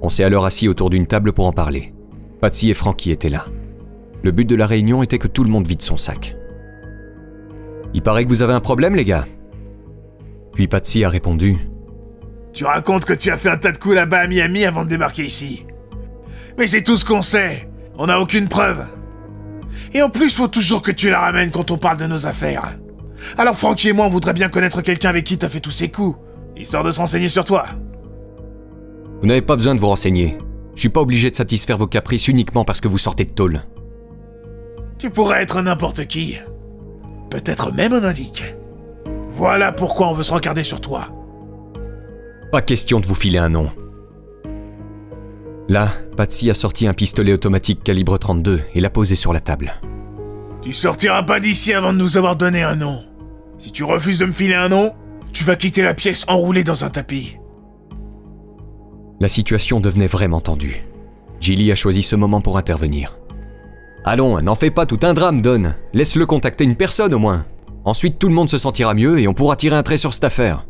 [0.03, 1.93] On s'est alors assis autour d'une table pour en parler.
[2.41, 3.47] Patsy et Frankie étaient là.
[4.23, 6.37] Le but de la réunion était que tout le monde vide son sac.
[7.93, 9.27] Il paraît que vous avez un problème, les gars
[10.59, 11.57] Puis Patsy a répondu
[12.53, 14.91] Tu racontes que tu as fait un tas de coups là-bas à Miami avant de
[14.91, 15.65] débarquer ici.
[16.59, 17.69] Mais c'est tout ce qu'on sait.
[17.97, 18.85] On n'a aucune preuve.
[19.95, 22.77] Et en plus, faut toujours que tu la ramènes quand on parle de nos affaires.
[23.37, 25.93] Alors Francky et moi, on voudrait bien connaître quelqu'un avec qui t'as fait tous ces
[25.93, 26.19] coups,
[26.57, 27.65] histoire de se renseigner sur toi.
[29.21, 30.39] Vous n'avez pas besoin de vous renseigner.
[30.75, 33.61] Je suis pas obligé de satisfaire vos caprices uniquement parce que vous sortez de tôle.
[34.99, 36.37] Tu pourrais être n'importe qui.
[37.31, 38.43] Peut-être même un indique.
[39.39, 41.11] Voilà pourquoi on veut se regarder sur toi.
[42.51, 43.71] Pas question de vous filer un nom.
[45.69, 49.75] Là, Patsy a sorti un pistolet automatique calibre 32 et l'a posé sur la table.
[50.61, 53.05] Tu sortiras pas d'ici avant de nous avoir donné un nom.
[53.59, 54.93] Si tu refuses de me filer un nom,
[55.33, 57.37] tu vas quitter la pièce enroulée dans un tapis.
[59.21, 60.83] La situation devenait vraiment tendue.
[61.41, 63.17] Gilly a choisi ce moment pour intervenir.
[64.05, 65.75] Allons, n'en fais pas tout un drame, Don.
[65.93, 67.45] Laisse-le contacter une personne au moins.
[67.89, 70.25] Ensuite, tout le monde se sentira mieux et on pourra tirer un trait sur cette
[70.25, 70.67] affaire.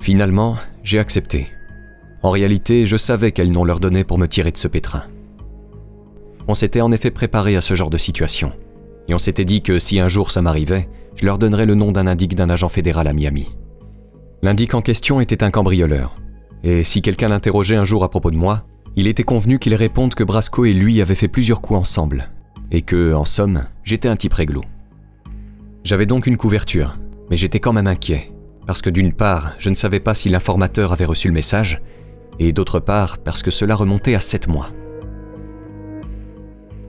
[0.00, 1.46] Finalement, j'ai accepté.
[2.24, 5.04] En réalité, je savais quel nom leur donner pour me tirer de ce pétrin.
[6.48, 8.50] On s'était en effet préparé à ce genre de situation.
[9.06, 11.92] Et on s'était dit que si un jour ça m'arrivait, je leur donnerais le nom
[11.92, 13.54] d'un indique d'un agent fédéral à Miami.
[14.42, 16.16] L'indique en question était un cambrioleur.
[16.64, 18.64] Et si quelqu'un l'interrogeait un jour à propos de moi,
[18.96, 22.32] il était convenu qu'il réponde que Brasco et lui avaient fait plusieurs coups ensemble,
[22.72, 24.62] et que, en somme, j'étais un type réglo.
[25.84, 28.32] J'avais donc une couverture, mais j'étais quand même inquiet,
[28.66, 31.82] parce que d'une part, je ne savais pas si l'informateur avait reçu le message,
[32.38, 34.70] et d'autre part, parce que cela remontait à sept mois.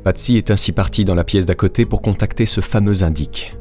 [0.04, 3.56] Patsy est ainsi parti dans la pièce d'à côté pour contacter ce fameux indique.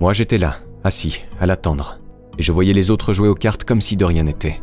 [0.00, 1.98] Moi j'étais là, assis, à l'attendre,
[2.38, 4.60] et je voyais les autres jouer aux cartes comme si de rien n'était.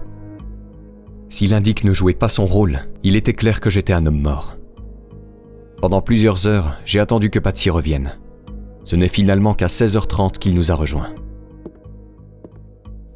[1.30, 4.58] Si l'indique ne jouait pas son rôle, il était clair que j'étais un homme mort.
[5.80, 8.20] Pendant plusieurs heures, j'ai attendu que Patsy revienne.
[8.84, 11.14] Ce n'est finalement qu'à 16h30 qu'il nous a rejoints.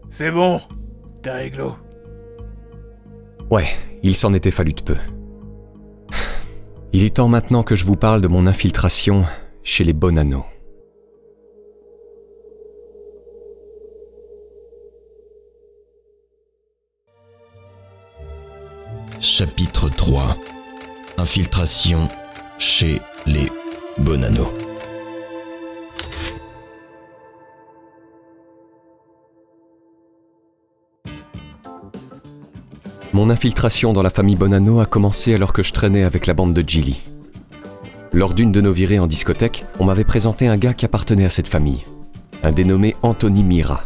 [0.10, 0.62] C'est bon,
[1.21, 1.75] t'es réglo.
[3.49, 3.67] Ouais,
[4.04, 4.95] il s'en était fallu de peu.
[6.93, 9.25] Il est temps maintenant que je vous parle de mon infiltration
[9.63, 10.45] chez les Bonanno.
[19.19, 20.38] Chapitre 3
[21.17, 22.08] Infiltration
[22.60, 23.49] chez les
[23.97, 24.64] Bonanno.
[33.15, 36.54] Mon infiltration dans la famille Bonanno a commencé alors que je traînais avec la bande
[36.54, 37.01] de Gilly.
[38.12, 41.30] Lors d'une de nos virées en discothèque, on m'avait présenté un gars qui appartenait à
[41.30, 41.86] cette famille,
[42.43, 43.86] un dénommé Anthony Mira.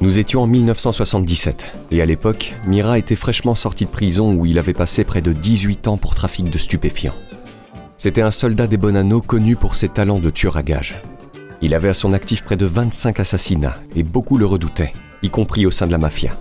[0.00, 4.58] Nous étions en 1977, et à l'époque, Mira était fraîchement sorti de prison où il
[4.58, 7.14] avait passé près de 18 ans pour trafic de stupéfiants.
[7.98, 11.02] C'était un soldat des Bonanno connu pour ses talents de tueur à gages.
[11.60, 14.94] Il avait à son actif près de 25 assassinats, et beaucoup le redoutaient,
[15.24, 16.36] y compris au sein de la mafia.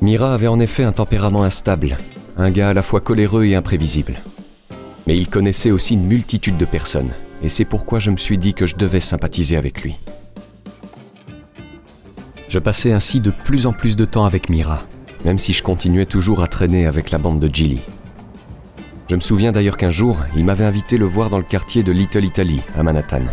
[0.00, 1.98] Mira avait en effet un tempérament instable,
[2.36, 4.20] un gars à la fois coléreux et imprévisible.
[5.06, 7.10] Mais il connaissait aussi une multitude de personnes,
[7.42, 9.96] et c'est pourquoi je me suis dit que je devais sympathiser avec lui.
[12.48, 14.84] Je passais ainsi de plus en plus de temps avec Mira,
[15.24, 17.80] même si je continuais toujours à traîner avec la bande de Gilly.
[19.10, 21.92] Je me souviens d'ailleurs qu'un jour, il m'avait invité le voir dans le quartier de
[21.92, 23.24] Little Italy, à Manhattan.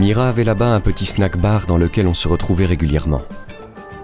[0.00, 3.20] Mira avait là-bas un petit snack bar dans lequel on se retrouvait régulièrement.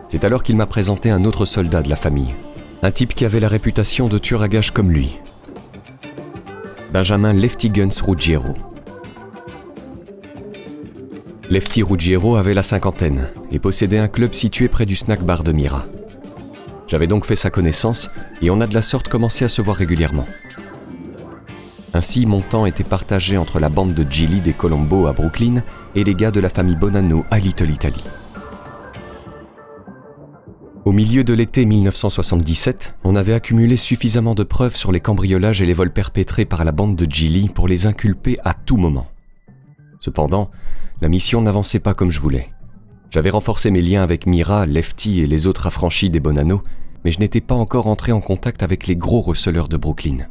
[0.09, 2.35] C'est alors qu'il m'a présenté un autre soldat de la famille,
[2.83, 5.19] un type qui avait la réputation de tueur à gages comme lui.
[6.93, 8.53] Benjamin Lefty Guns Ruggiero.
[11.49, 15.53] Lefty Ruggiero avait la cinquantaine et possédait un club situé près du snack bar de
[15.53, 15.87] Mira.
[16.89, 18.11] J'avais donc fait sa connaissance
[18.43, 20.27] et on a de la sorte commencé à se voir régulièrement.
[21.95, 25.63] Ainsi, mon temps était partagé entre la bande de Gilly des Colombo à Brooklyn
[25.97, 28.05] et les gars de la famille Bonanno à Little Italy.
[30.85, 35.67] Au milieu de l'été 1977, on avait accumulé suffisamment de preuves sur les cambriolages et
[35.67, 39.07] les vols perpétrés par la bande de Gilly pour les inculper à tout moment.
[39.99, 40.51] Cependant,
[41.01, 42.51] la mission n'avançait pas comme je voulais.
[43.11, 46.63] J'avais renforcé mes liens avec Mira, Lefty et les autres affranchis des Bonanno,
[47.05, 50.29] mais je n'étais pas encore entré en contact avec les gros receleurs de Brooklyn.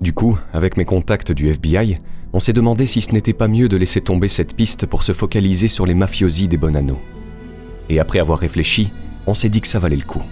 [0.00, 1.98] Du coup, avec mes contacts du FBI,
[2.32, 5.12] on s'est demandé si ce n'était pas mieux de laisser tomber cette piste pour se
[5.12, 6.98] focaliser sur les mafiosi des Bonanno.
[7.88, 8.92] Et après avoir réfléchi,
[9.26, 10.22] on s'est dit que ça valait le coup.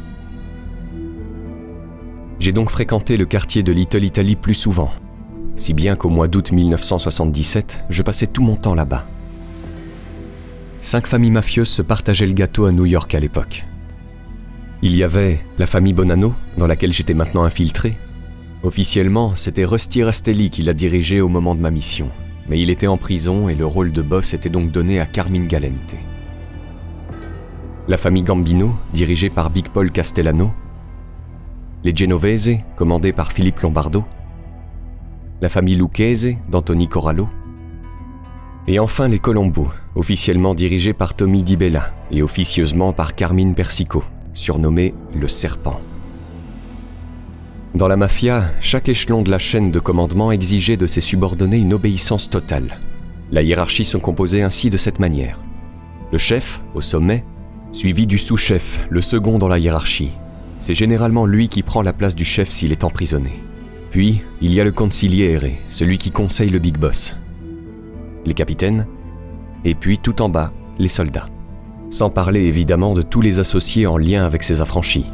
[2.39, 4.91] J'ai donc fréquenté le quartier de Little Italy plus souvent,
[5.57, 9.07] si bien qu'au mois d'août 1977, je passais tout mon temps là-bas.
[10.81, 13.67] cinq familles mafieuses se partageaient le gâteau à New York à l'époque.
[14.81, 17.99] Il y avait la famille Bonanno, dans laquelle j'étais maintenant infiltré.
[18.63, 22.11] Officiellement, c'était Rusty Rastelli qui la dirigeait au moment de ma mission,
[22.47, 25.47] mais il était en prison et le rôle de boss était donc donné à Carmine
[25.47, 25.97] Galente.
[27.89, 30.51] La famille Gambino, dirigée par Big Paul Castellano.
[31.85, 34.05] Les Genovese, commandés par Philippe Lombardo.
[35.41, 37.29] La famille Lucchese, d'Anthony Corallo.
[38.69, 44.05] Et enfin les Colombo, officiellement dirigés par Tommy Di Bella et officieusement par Carmine Persico,
[44.35, 45.81] surnommé le Serpent.
[47.75, 51.73] Dans la mafia, chaque échelon de la chaîne de commandement exigeait de ses subordonnés une
[51.73, 52.81] obéissance totale.
[53.31, 55.39] La hiérarchie se composait ainsi de cette manière.
[56.11, 57.25] Le chef, au sommet,
[57.71, 60.11] suivi du sous-chef, le second dans la hiérarchie.
[60.59, 63.39] C'est généralement lui qui prend la place du chef s'il est emprisonné.
[63.93, 67.15] Puis, il y a le conciliere, celui qui conseille le big boss.
[68.27, 68.85] Les capitaines,
[69.65, 71.29] et puis tout en bas, les soldats.
[71.91, 75.07] Sans parler évidemment de tous les associés en lien avec ces affranchis.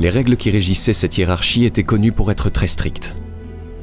[0.00, 3.16] Les règles qui régissaient cette hiérarchie étaient connues pour être très strictes.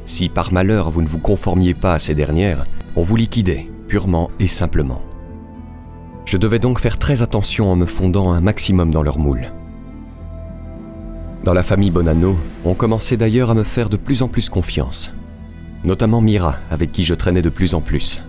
[0.05, 4.31] Si par malheur vous ne vous conformiez pas à ces dernières, on vous liquidait, purement
[4.39, 5.01] et simplement.
[6.25, 9.51] Je devais donc faire très attention en me fondant un maximum dans leur moule.
[11.43, 15.13] Dans la famille Bonanno, on commençait d'ailleurs à me faire de plus en plus confiance.
[15.83, 18.23] Notamment Mira, avec qui je traînais de plus en plus.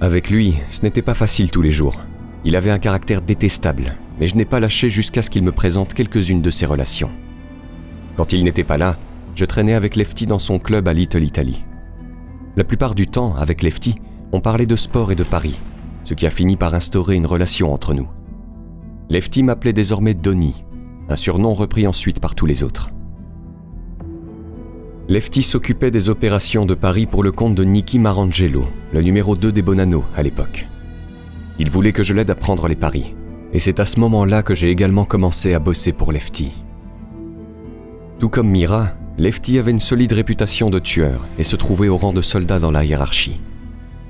[0.00, 2.00] Avec lui, ce n'était pas facile tous les jours.
[2.44, 5.94] Il avait un caractère détestable, mais je n'ai pas lâché jusqu'à ce qu'il me présente
[5.94, 7.10] quelques-unes de ses relations.
[8.16, 8.96] Quand il n'était pas là,
[9.34, 11.64] je traînais avec Lefty dans son club à Little Italy.
[12.56, 13.96] La plupart du temps, avec Lefty,
[14.32, 15.60] on parlait de sport et de paris,
[16.04, 18.08] ce qui a fini par instaurer une relation entre nous.
[19.10, 20.64] Lefty m'appelait désormais Donny,
[21.08, 22.90] un surnom repris ensuite par tous les autres.
[25.08, 29.52] Lefty s'occupait des opérations de Paris pour le compte de Nicky Marangelo, le numéro 2
[29.52, 30.66] des Bonanno à l'époque.
[31.58, 33.14] Il voulait que je l'aide à prendre les paris,
[33.54, 36.52] et c'est à ce moment-là que j'ai également commencé à bosser pour Lefty.
[38.18, 42.12] Tout comme Mira, Lefty avait une solide réputation de tueur et se trouvait au rang
[42.12, 43.38] de soldat dans la hiérarchie.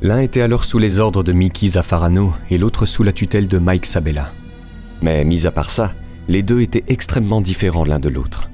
[0.01, 3.59] L'un était alors sous les ordres de Mickey Zaffarano et l'autre sous la tutelle de
[3.59, 4.33] Mike Sabella.
[5.03, 5.93] Mais mis à part ça,
[6.27, 8.49] les deux étaient extrêmement différents l'un de l'autre.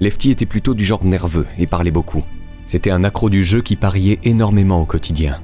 [0.00, 2.22] Lefty était plutôt du genre nerveux et parlait beaucoup.
[2.64, 5.40] C'était un accro du jeu qui pariait énormément au quotidien.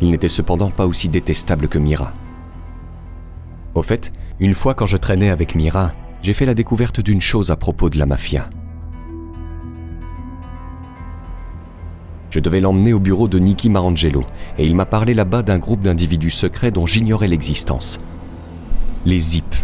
[0.00, 2.14] Il n'était cependant pas aussi détestable que Mira.
[3.74, 7.50] Au fait, une fois quand je traînais avec Mira, j'ai fait la découverte d'une chose
[7.50, 8.50] à propos de la mafia.
[12.30, 14.24] Je devais l'emmener au bureau de Nicky Marangelo,
[14.58, 18.00] et il m'a parlé là-bas d'un groupe d'individus secrets dont j'ignorais l'existence.
[19.04, 19.54] Les Zip.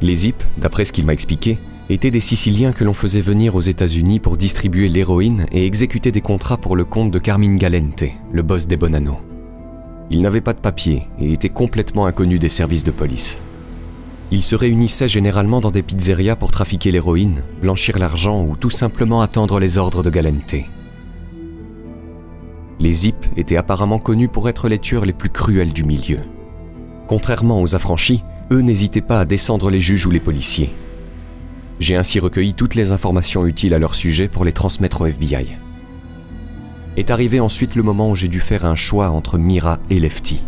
[0.00, 3.60] Les Zip, d'après ce qu'il m'a expliqué, étaient des Siciliens que l'on faisait venir aux
[3.60, 8.42] États-Unis pour distribuer l'héroïne et exécuter des contrats pour le compte de Carmine Galente, le
[8.42, 9.29] boss des Bonanno.
[10.10, 13.38] Ils n'avaient pas de papier et étaient complètement inconnus des services de police.
[14.32, 19.22] Ils se réunissaient généralement dans des pizzerias pour trafiquer l'héroïne, blanchir l'argent ou tout simplement
[19.22, 20.54] attendre les ordres de Galente.
[22.78, 26.20] Les Zip étaient apparemment connus pour être les tueurs les plus cruels du milieu.
[27.08, 30.70] Contrairement aux affranchis, eux n'hésitaient pas à descendre les juges ou les policiers.
[31.78, 35.58] J'ai ainsi recueilli toutes les informations utiles à leur sujet pour les transmettre au FBI.
[36.96, 40.42] Est arrivé ensuite le moment où j'ai dû faire un choix entre Mira et Lefty.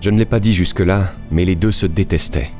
[0.00, 2.50] Je ne l'ai pas dit jusque-là, mais les deux se détestaient.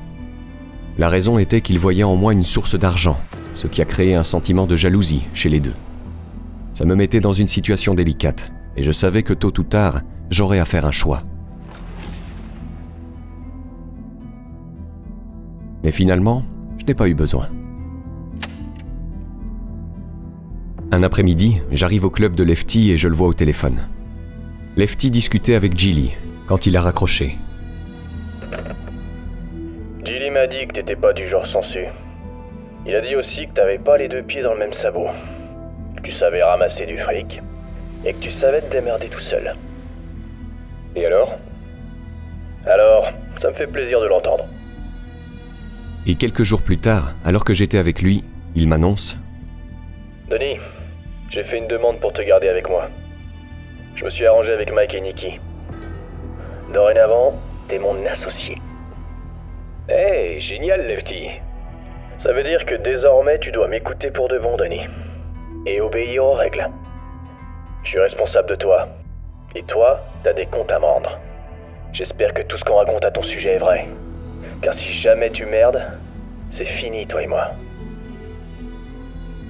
[0.97, 3.19] La raison était qu'ils voyaient en moi une source d'argent,
[3.55, 5.75] ce qui a créé un sentiment de jalousie chez les deux.
[6.73, 10.59] Ça me mettait dans une situation délicate, et je savais que tôt ou tard, j'aurais
[10.59, 11.23] à faire un choix.
[15.85, 16.43] Mais finalement,
[16.79, 17.49] je n'ai pas eu besoin.
[20.91, 23.87] Un après-midi, j'arrive au club de Lefty et je le vois au téléphone.
[24.77, 26.13] Lefty discutait avec Gilly
[26.47, 27.37] quand il a raccroché.
[30.03, 31.85] Gilly m'a dit que t'étais pas du genre sensu.
[32.87, 35.09] Il a dit aussi que t'avais pas les deux pieds dans le même sabot.
[35.97, 37.43] Que tu savais ramasser du fric.
[38.07, 39.55] Et que tu savais te démerder tout seul.
[40.97, 41.35] Et alors?
[42.65, 43.13] Alors,
[43.43, 44.47] ça me fait plaisir de l'entendre.
[46.07, 48.25] Et quelques jours plus tard, alors que j'étais avec lui,
[48.55, 49.19] il m'annonce
[50.31, 50.59] Denis,
[51.31, 52.87] j'ai fait une demande pour te garder avec moi.
[53.95, 55.41] Je me suis arrangé avec Mike et Nicky.
[56.73, 57.35] Dorénavant,
[57.69, 58.57] t'es mon associé.
[59.89, 61.29] Hey, génial, Lefty.
[62.17, 64.87] Ça veut dire que désormais tu dois m'écouter pour de bon, Denis.
[65.67, 66.69] Et obéir aux règles.
[67.83, 68.89] Je suis responsable de toi.
[69.55, 71.19] Et toi, t'as des comptes à me rendre.
[71.93, 73.87] J'espère que tout ce qu'on raconte à ton sujet est vrai.
[74.63, 75.83] Car si jamais tu merdes,
[76.51, 77.51] c'est fini, toi et moi.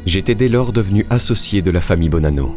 [0.09, 2.56] J'étais dès lors devenu associé de la famille Bonanno.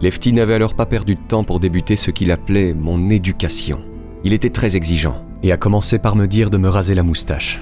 [0.00, 3.84] Lefty n'avait alors pas perdu de temps pour débuter ce qu'il appelait mon éducation.
[4.24, 7.60] Il était très exigeant et a commencé par me dire de me raser la moustache.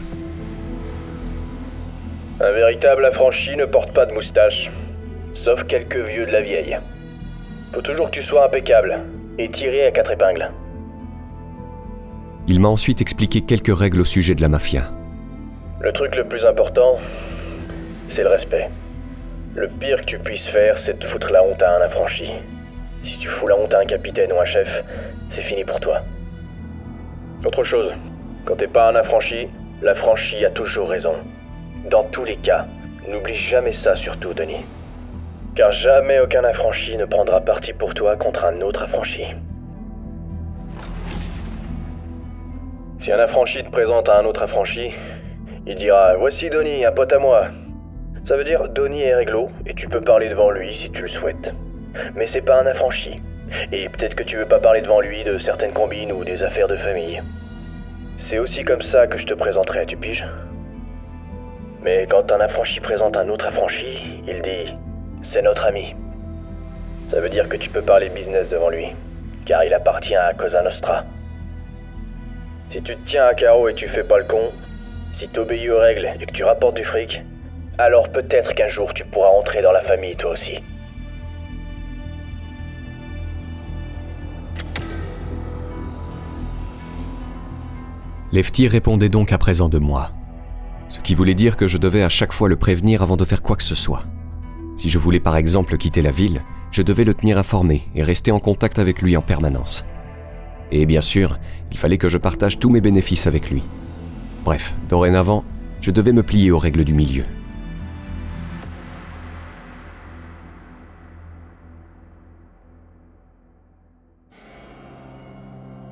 [2.41, 4.71] Un véritable affranchi ne porte pas de moustache,
[5.35, 6.79] sauf quelques vieux de la vieille.
[7.75, 8.97] Faut toujours que tu sois impeccable
[9.39, 10.53] et tiré à quatre épingles.
[12.47, 14.93] Il m'a ensuite expliqué quelques règles au sujet de la mafia.
[15.81, 17.01] Le truc le plus important,
[18.09, 18.71] c'est le respect.
[19.57, 22.31] Le pire que tu puisses faire, c'est de foutre la honte à un affranchi.
[23.03, 24.85] Si tu fous la honte à un capitaine ou un chef,
[25.29, 26.03] c'est fini pour toi.
[27.45, 27.93] Autre chose,
[28.45, 29.49] quand t'es pas un affranchi,
[29.83, 31.15] l'affranchi a toujours raison.
[31.91, 32.67] Dans tous les cas,
[33.09, 34.65] n'oublie jamais ça surtout, Denis.
[35.57, 39.25] Car jamais aucun affranchi ne prendra parti pour toi contre un autre affranchi.
[43.01, 44.93] Si un affranchi te présente à un autre affranchi,
[45.67, 47.49] il dira Voici Donny, un pote à moi.
[48.25, 51.09] Ça veut dire Donny est réglo et tu peux parler devant lui si tu le
[51.09, 51.53] souhaites.
[52.15, 53.21] Mais c'est pas un affranchi.
[53.73, 56.69] Et peut-être que tu veux pas parler devant lui de certaines combines ou des affaires
[56.69, 57.23] de famille.
[58.19, 60.27] C'est aussi comme ça que je te présenterai, tu piges
[61.83, 64.75] Mais quand un affranchi présente un autre affranchi, il dit
[65.23, 65.97] C'est notre ami.
[67.09, 68.89] Ça veut dire que tu peux parler business devant lui,
[69.47, 71.05] car il appartient à Cosa Nostra.
[72.69, 74.53] Si tu te tiens à carreau et tu fais pas le con,
[75.13, 77.25] si t'obéis aux règles et que tu rapportes du fric,
[77.81, 80.59] alors peut-être qu'un jour tu pourras entrer dans la famille toi aussi.
[88.33, 90.13] Lefty répondait donc à présent de moi.
[90.89, 93.43] Ce qui voulait dire que je devais à chaque fois le prévenir avant de faire
[93.43, 94.05] quoi que ce soit.
[94.77, 98.31] Si je voulais par exemple quitter la ville, je devais le tenir informé et rester
[98.31, 99.85] en contact avec lui en permanence.
[100.71, 101.35] Et bien sûr,
[101.73, 103.63] il fallait que je partage tous mes bénéfices avec lui.
[104.45, 105.45] Bref, dorénavant,
[105.81, 107.25] je devais me plier aux règles du milieu.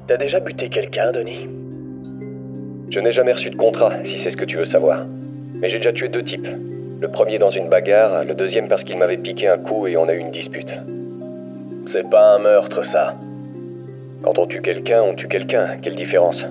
[0.08, 1.46] T'as déjà buté quelqu'un, Denis?
[2.88, 5.04] Je n'ai jamais reçu de contrat, si c'est ce que tu veux savoir.
[5.60, 6.48] Mais j'ai déjà tué deux types.
[6.98, 10.08] Le premier dans une bagarre, le deuxième parce qu'il m'avait piqué un coup et on
[10.08, 10.74] a eu une dispute.
[11.84, 13.16] C'est pas un meurtre, ça.
[14.22, 15.76] Quand on tue quelqu'un, on tue quelqu'un.
[15.82, 16.46] Quelle différence?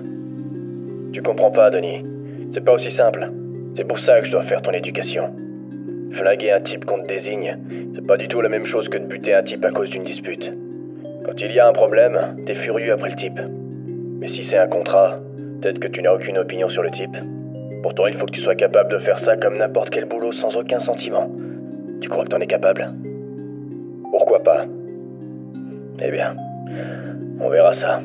[1.12, 2.04] Tu comprends pas, Denis.
[2.52, 3.28] C'est pas aussi simple.
[3.74, 5.32] C'est pour ça que je dois faire ton éducation.
[6.12, 7.58] Flinguer un type qu'on te désigne,
[7.92, 10.04] c'est pas du tout la même chose que de buter un type à cause d'une
[10.04, 10.52] dispute.
[11.28, 13.38] Quand il y a un problème, t'es furieux après le type.
[14.18, 15.20] Mais si c'est un contrat,
[15.60, 17.14] peut-être que tu n'as aucune opinion sur le type.
[17.82, 20.56] Pourtant, il faut que tu sois capable de faire ça comme n'importe quel boulot sans
[20.56, 21.30] aucun sentiment.
[22.00, 22.94] Tu crois que t'en es capable?
[24.10, 24.64] Pourquoi pas?
[26.02, 26.34] Eh bien,
[27.40, 28.00] on verra ça.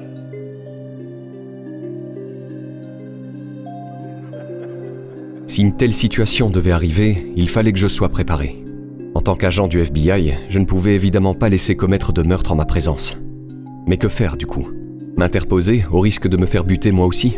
[5.47, 8.62] Si une telle situation devait arriver, il fallait que je sois préparé.
[9.15, 12.55] En tant qu'agent du FBI, je ne pouvais évidemment pas laisser commettre de meurtre en
[12.55, 13.17] ma présence.
[13.87, 14.67] Mais que faire du coup?
[15.17, 17.37] M'interposer au risque de me faire buter moi aussi?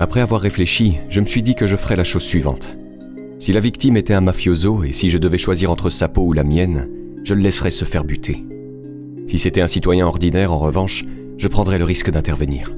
[0.00, 2.76] Après avoir réfléchi, je me suis dit que je ferais la chose suivante.
[3.38, 6.32] Si la victime était un mafioso et si je devais choisir entre sa peau ou
[6.32, 6.88] la mienne,
[7.24, 8.44] je le laisserais se faire buter.
[9.26, 11.04] Si c'était un citoyen ordinaire, en revanche,
[11.36, 12.74] je prendrais le risque d'intervenir.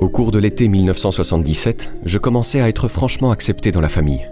[0.00, 4.26] Au cours de l'été 1977, je commençais à être franchement accepté dans la famille.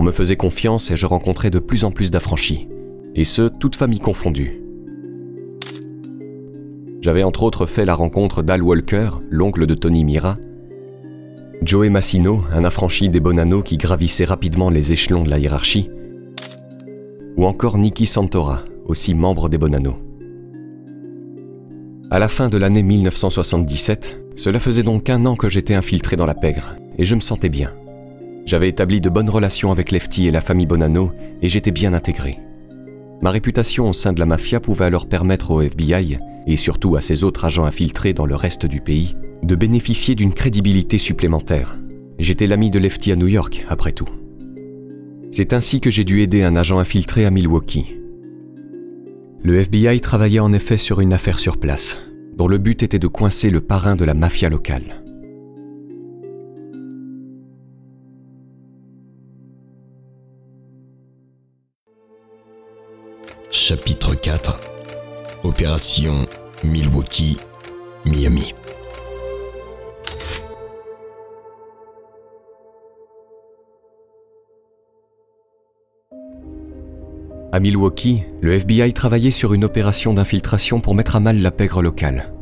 [0.00, 2.68] On me faisait confiance et je rencontrais de plus en plus d'affranchis,
[3.16, 4.62] et ce, toutes familles confondues.
[7.00, 10.38] J'avais entre autres fait la rencontre d'Al Walker, l'oncle de Tony Mira,
[11.62, 15.90] Joey Massino, un affranchi des Bonanno qui gravissait rapidement les échelons de la hiérarchie,
[17.36, 19.96] ou encore Nicky Santora, aussi membre des Bonanno.
[22.12, 26.24] À la fin de l'année 1977, cela faisait donc un an que j'étais infiltré dans
[26.24, 27.72] la pègre, et je me sentais bien.
[28.48, 32.38] J'avais établi de bonnes relations avec Lefty et la famille Bonanno, et j'étais bien intégré.
[33.20, 37.02] Ma réputation au sein de la mafia pouvait alors permettre au FBI, et surtout à
[37.02, 41.76] ses autres agents infiltrés dans le reste du pays, de bénéficier d'une crédibilité supplémentaire.
[42.18, 44.08] J'étais l'ami de Lefty à New York, après tout.
[45.30, 47.96] C'est ainsi que j'ai dû aider un agent infiltré à Milwaukee.
[49.42, 51.98] Le FBI travaillait en effet sur une affaire sur place,
[52.34, 55.02] dont le but était de coincer le parrain de la mafia locale.
[63.60, 64.60] Chapitre 4
[65.42, 66.14] Opération
[66.62, 67.38] Milwaukee,
[68.06, 68.54] Miami.
[77.50, 81.82] À Milwaukee, le FBI travaillait sur une opération d'infiltration pour mettre à mal la pègre
[81.82, 82.32] locale.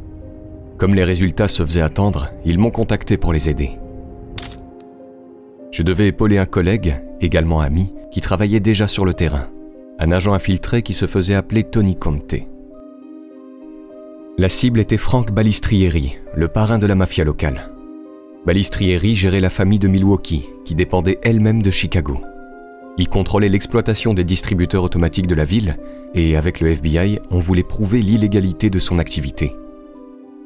[0.77, 3.71] Comme les résultats se faisaient attendre, ils m'ont contacté pour les aider.
[5.73, 9.49] Je devais épauler un collègue, également ami, qui travaillait déjà sur le terrain.
[9.99, 12.35] Un agent infiltré qui se faisait appeler Tony Conte.
[14.39, 17.71] La cible était Frank Balistrieri, le parrain de la mafia locale.
[18.45, 22.21] Balistrieri gérait la famille de Milwaukee, qui dépendait elle-même de Chicago.
[22.99, 25.77] Il contrôlait l'exploitation des distributeurs automatiques de la ville,
[26.15, 29.55] et avec le FBI, on voulait prouver l'illégalité de son activité.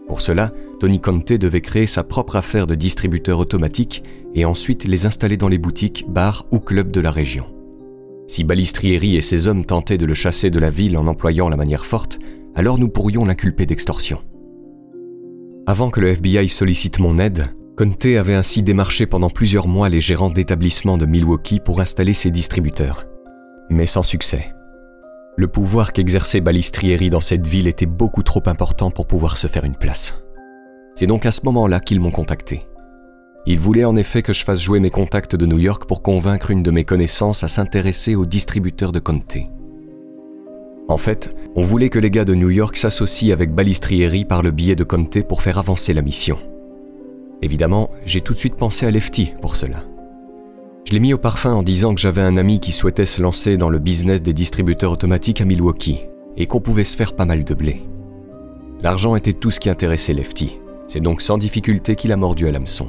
[0.07, 4.03] Pour cela, Tony Conte devait créer sa propre affaire de distributeur automatique
[4.35, 7.47] et ensuite les installer dans les boutiques, bars ou clubs de la région.
[8.31, 11.57] Si Balistrieri et ses hommes tentaient de le chasser de la ville en employant la
[11.57, 12.21] manière forte,
[12.55, 14.21] alors nous pourrions l'inculper d'extorsion.
[15.67, 20.01] Avant que le FBI sollicite mon aide, Conte avait ainsi démarché pendant plusieurs mois les
[20.01, 23.05] gérants d'établissements de Milwaukee pour installer ses distributeurs.
[23.69, 24.53] Mais sans succès.
[25.37, 29.65] Le pouvoir qu'exerçait Balistrieri dans cette ville était beaucoup trop important pour pouvoir se faire
[29.65, 30.15] une place.
[30.95, 32.70] C'est donc à ce moment-là qu'ils m'ont contacté.
[33.47, 36.51] Ils voulaient en effet que je fasse jouer mes contacts de New York pour convaincre
[36.51, 39.39] une de mes connaissances à s'intéresser aux distributeurs de Conte.
[40.89, 44.51] En fait, on voulait que les gars de New York s'associent avec Balistrieri par le
[44.51, 46.39] biais de Conte pour faire avancer la mission.
[47.43, 49.85] Évidemment, j'ai tout de suite pensé à Lefty pour cela.
[50.85, 53.57] Je l'ai mis au parfum en disant que j'avais un ami qui souhaitait se lancer
[53.57, 57.45] dans le business des distributeurs automatiques à Milwaukee et qu'on pouvait se faire pas mal
[57.45, 57.83] de blé.
[58.83, 60.59] L'argent était tout ce qui intéressait Lefty.
[60.87, 62.89] C'est donc sans difficulté qu'il a mordu à l'hameçon.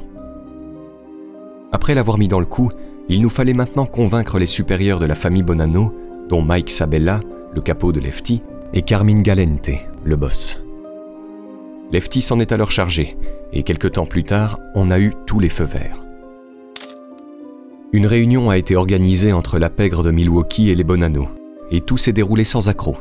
[1.72, 2.70] Après l'avoir mis dans le coup,
[3.08, 5.92] il nous fallait maintenant convaincre les supérieurs de la famille Bonanno,
[6.28, 7.20] dont Mike Sabella,
[7.54, 8.42] le capot de Lefty,
[8.74, 9.70] et Carmine Galente,
[10.04, 10.60] le boss.
[11.90, 13.16] Lefty s'en est alors chargé,
[13.52, 16.02] et quelque temps plus tard, on a eu tous les feux verts.
[17.92, 21.28] Une réunion a été organisée entre la pègre de Milwaukee et les Bonanno,
[21.70, 22.96] et tout s'est déroulé sans accroc.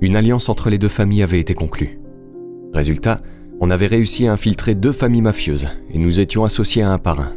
[0.00, 1.98] Une alliance entre les deux familles avait été conclue.
[2.72, 3.20] Résultat,
[3.64, 7.32] on avait réussi à infiltrer deux familles mafieuses, et nous étions associés à un parrain.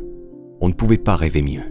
[0.60, 1.64] On ne pouvait pas rêver mieux.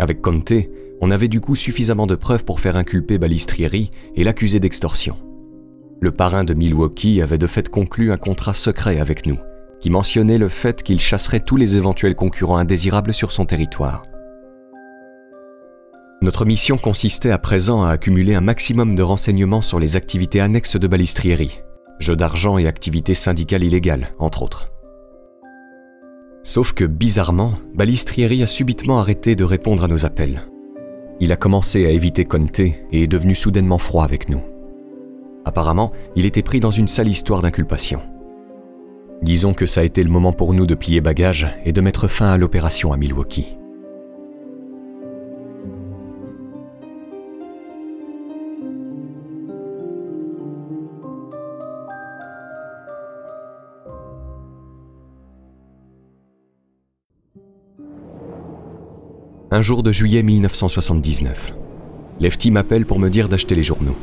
[0.00, 0.52] Avec Conte,
[1.00, 5.16] on avait du coup suffisamment de preuves pour faire inculper Balistrieri et l'accuser d'extorsion.
[6.00, 9.38] Le parrain de Milwaukee avait de fait conclu un contrat secret avec nous,
[9.80, 14.02] qui mentionnait le fait qu'il chasserait tous les éventuels concurrents indésirables sur son territoire.
[16.20, 20.76] Notre mission consistait à présent à accumuler un maximum de renseignements sur les activités annexes
[20.76, 21.60] de Balistrieri,
[21.98, 24.70] jeux d'argent et activités syndicales illégales, entre autres.
[26.42, 30.42] Sauf que, bizarrement, Balistrieri a subitement arrêté de répondre à nos appels.
[31.18, 34.42] Il a commencé à éviter Conte et est devenu soudainement froid avec nous.
[35.44, 38.00] Apparemment, il était pris dans une sale histoire d'inculpation.
[39.22, 42.06] Disons que ça a été le moment pour nous de plier bagages et de mettre
[42.06, 43.56] fin à l'opération à Milwaukee.
[59.56, 61.54] Un jour de juillet 1979.
[62.20, 63.96] Lefty m'appelle pour me dire d'acheter les journaux.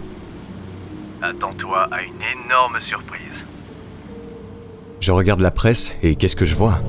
[1.22, 3.46] Attends-toi à une énorme surprise.
[5.00, 6.82] Je regarde la presse et qu'est-ce que je vois?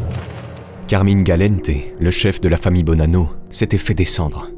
[0.88, 4.48] Carmine Galente, le chef de la famille Bonanno, s'était fait descendre.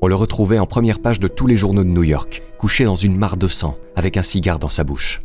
[0.00, 2.94] On le retrouvait en première page de tous les journaux de New York, couché dans
[2.94, 5.20] une mare de sang, avec un cigare dans sa bouche.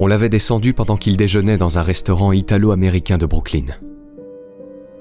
[0.00, 3.72] On l'avait descendu pendant qu'il déjeunait dans un restaurant italo-américain de Brooklyn.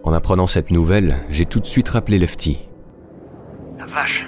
[0.04, 2.60] En apprenant cette nouvelle, j'ai tout de suite rappelé Lefty.
[3.78, 4.26] La vache.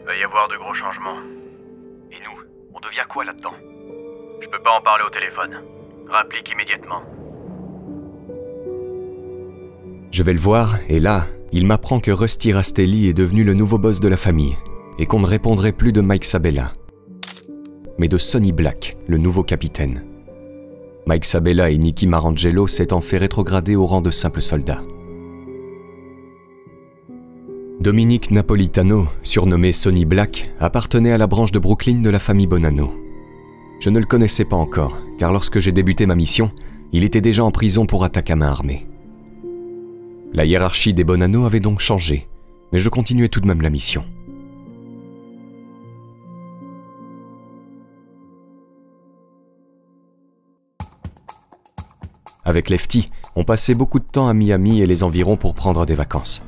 [0.00, 1.18] Il va y avoir de gros changements.
[2.12, 2.40] Et nous,
[2.72, 3.54] on devient quoi là-dedans?
[4.40, 5.60] Je peux pas en parler au téléphone.
[6.08, 7.02] Rapplique immédiatement.
[10.12, 13.78] Je vais le voir, et là, il m'apprend que Rusty Rastelli est devenu le nouveau
[13.78, 14.56] boss de la famille,
[14.98, 16.72] et qu'on ne répondrait plus de Mike Sabella,
[17.98, 20.09] mais de Sonny Black, le nouveau capitaine.
[21.10, 24.80] Mike Sabella et Nicky Marangelo s'étant fait rétrograder au rang de simples soldats.
[27.80, 32.92] Dominique Napolitano, surnommé Sonny Black, appartenait à la branche de Brooklyn de la famille Bonanno.
[33.80, 36.52] Je ne le connaissais pas encore, car lorsque j'ai débuté ma mission,
[36.92, 38.86] il était déjà en prison pour attaque à main armée.
[40.32, 42.28] La hiérarchie des Bonanno avait donc changé,
[42.72, 44.04] mais je continuais tout de même la mission.
[52.44, 55.94] Avec Lefty, on passait beaucoup de temps à Miami et les environs pour prendre des
[55.94, 56.42] vacances.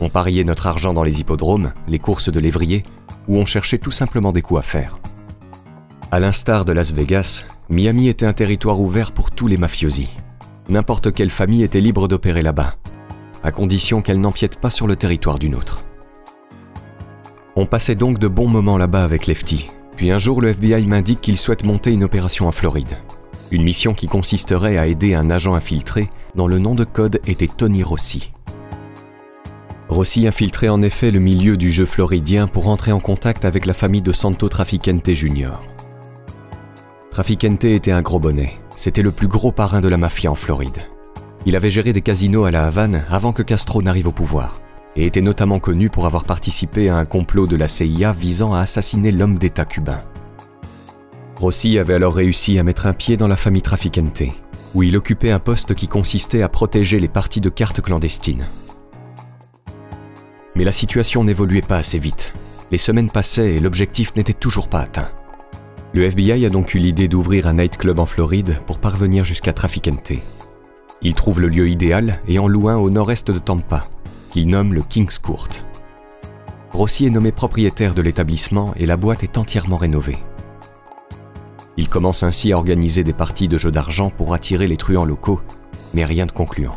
[0.00, 2.84] On pariait notre argent dans les hippodromes, les courses de lévrier,
[3.28, 4.98] ou on cherchait tout simplement des coups à faire.
[6.10, 10.10] À l'instar de Las Vegas, Miami était un territoire ouvert pour tous les mafiosi.
[10.68, 12.76] N'importe quelle famille était libre d'opérer là-bas,
[13.42, 15.84] à condition qu'elle n'empiète pas sur le territoire d'une autre.
[17.56, 21.20] On passait donc de bons moments là-bas avec Lefty, puis un jour le FBI m'indique
[21.20, 22.96] qu'il souhaite monter une opération en Floride.
[23.54, 27.46] Une mission qui consisterait à aider un agent infiltré dont le nom de code était
[27.46, 28.32] Tony Rossi.
[29.88, 33.72] Rossi infiltrait en effet le milieu du jeu floridien pour entrer en contact avec la
[33.72, 35.52] famille de Santo Traficante Jr.
[37.12, 38.54] Traficante était un gros bonnet.
[38.74, 40.88] C'était le plus gros parrain de la mafia en Floride.
[41.46, 44.60] Il avait géré des casinos à la Havane avant que Castro n'arrive au pouvoir,
[44.96, 48.62] et était notamment connu pour avoir participé à un complot de la CIA visant à
[48.62, 50.02] assassiner l'homme d'État cubain.
[51.36, 54.22] Rossi avait alors réussi à mettre un pied dans la famille Traficante,
[54.74, 58.46] où il occupait un poste qui consistait à protéger les parties de cartes clandestines.
[60.54, 62.32] Mais la situation n'évoluait pas assez vite.
[62.70, 65.08] Les semaines passaient et l'objectif n'était toujours pas atteint.
[65.92, 70.12] Le FBI a donc eu l'idée d'ouvrir un nightclub en Floride pour parvenir jusqu'à Traficante.
[71.02, 73.88] Il trouve le lieu idéal et en loin au nord-est de Tampa,
[74.30, 75.48] qu'il nomme le King's Court.
[76.72, 80.18] Rossi est nommé propriétaire de l'établissement et la boîte est entièrement rénovée.
[81.76, 85.40] Il commence ainsi à organiser des parties de jeux d'argent pour attirer les truands locaux,
[85.92, 86.76] mais rien de concluant.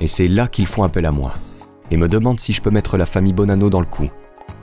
[0.00, 1.34] Et c'est là qu'ils font appel à moi
[1.90, 4.10] et me demande si je peux mettre la famille Bonanno dans le coup,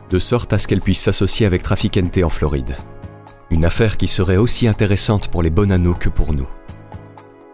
[0.09, 2.75] de sorte à ce qu'elle puisse s'associer avec Traficante en Floride.
[3.49, 6.47] Une affaire qui serait aussi intéressante pour les Bonanno que pour nous.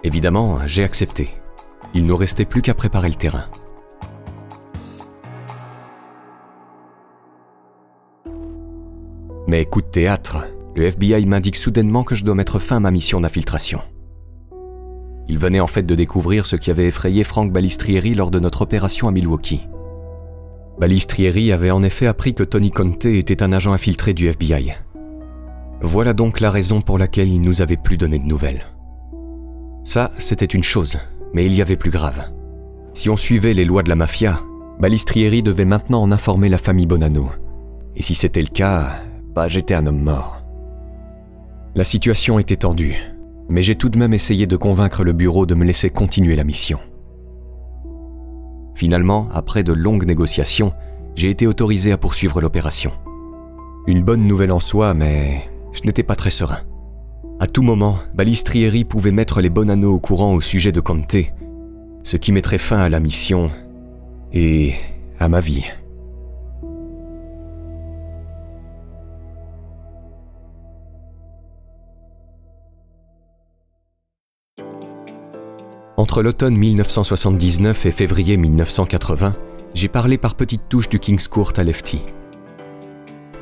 [0.04, 1.30] Évidemment, j'ai accepté.
[1.94, 3.46] Il nous restait plus qu'à préparer le terrain.
[9.48, 10.46] Mais coup de théâtre,
[10.76, 13.82] le FBI m'indique soudainement que je dois mettre fin à ma mission d'infiltration.
[15.28, 18.64] Il venait en fait de découvrir ce qui avait effrayé Frank Balistrieri lors de notre
[18.64, 19.68] opération à Milwaukee.
[20.80, 24.74] Balistrieri avait en effet appris que Tony Conte était un agent infiltré du FBI.
[25.82, 28.66] Voilà donc la raison pour laquelle il nous avait plus donné de nouvelles.
[29.84, 30.98] Ça, c'était une chose,
[31.34, 32.32] mais il y avait plus grave.
[32.94, 34.42] Si on suivait les lois de la mafia,
[34.80, 37.30] Balistrieri devait maintenant en informer la famille Bonanno.
[37.96, 39.02] Et si c'était le cas,
[39.36, 40.39] bah j'étais un homme mort.
[41.76, 42.96] La situation était tendue,
[43.48, 46.44] mais j'ai tout de même essayé de convaincre le bureau de me laisser continuer la
[46.44, 46.80] mission.
[48.76, 50.74] Finalement, après de longues négociations,
[51.16, 52.92] j'ai été autorisé à poursuivre l'opération.
[53.88, 56.62] Une bonne nouvelle en soi, mais je n'étais pas très serein.
[57.40, 61.16] À tout moment, Balistrieri pouvait mettre les Bonanno au courant au sujet de Conte,
[62.04, 63.52] ce qui mettrait fin à la mission
[64.34, 64.74] et
[65.20, 65.66] à ma vie.
[76.10, 79.36] Entre l'automne 1979 et février 1980,
[79.76, 82.02] j'ai parlé par petites touches du King's Court à Lefty.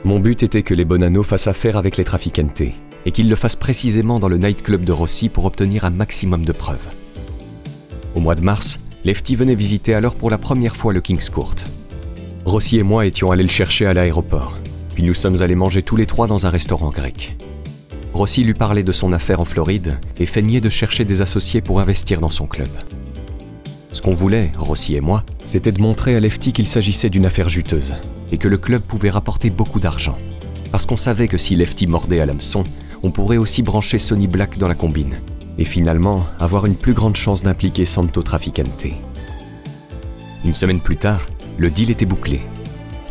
[0.03, 2.63] Mon but était que les Bonanno fassent affaire avec les Traficante
[3.05, 6.51] et qu'ils le fassent précisément dans le nightclub de Rossi pour obtenir un maximum de
[6.51, 6.89] preuves.
[8.15, 11.55] Au mois de mars, Lefty venait visiter alors pour la première fois le King's Court.
[12.43, 14.57] Rossi et moi étions allés le chercher à l'aéroport,
[14.93, 17.37] puis nous sommes allés manger tous les trois dans un restaurant grec.
[18.17, 21.79] Rossi lui parlait de son affaire en Floride et feignait de chercher des associés pour
[21.79, 22.67] investir dans son club.
[23.93, 27.47] Ce qu'on voulait, Rossi et moi, c'était de montrer à Lefty qu'il s'agissait d'une affaire
[27.47, 27.93] juteuse
[28.31, 30.17] et que le club pouvait rapporter beaucoup d'argent.
[30.71, 32.63] Parce qu'on savait que si Lefty mordait à l'hameçon,
[33.03, 35.19] on pourrait aussi brancher Sonny Black dans la combine
[35.59, 38.87] et finalement avoir une plus grande chance d'impliquer Santo Traficante.
[40.43, 41.23] Une semaine plus tard,
[41.59, 42.41] le deal était bouclé.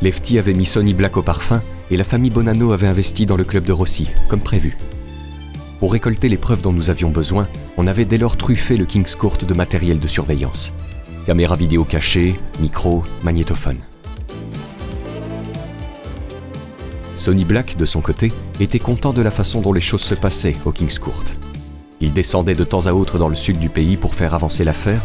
[0.02, 3.44] Lefty avait mis Sonny Black au parfum et la famille Bonanno avait investi dans le
[3.44, 4.76] club de Rossi, comme prévu.
[5.78, 9.14] Pour récolter les preuves dont nous avions besoin, on avait dès lors truffé le King's
[9.14, 10.72] Court de matériel de surveillance.
[11.26, 13.78] Caméra vidéo cachée, micro, magnétophone.
[17.14, 20.56] Sonny Black, de son côté, était content de la façon dont les choses se passaient
[20.64, 21.24] au King's Court.
[22.00, 25.02] Il descendait de temps à autre dans le sud du pays pour faire avancer l'affaire,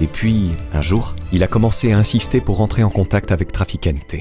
[0.00, 4.16] et puis, un jour, il a commencé à insister pour entrer en contact avec Traficante.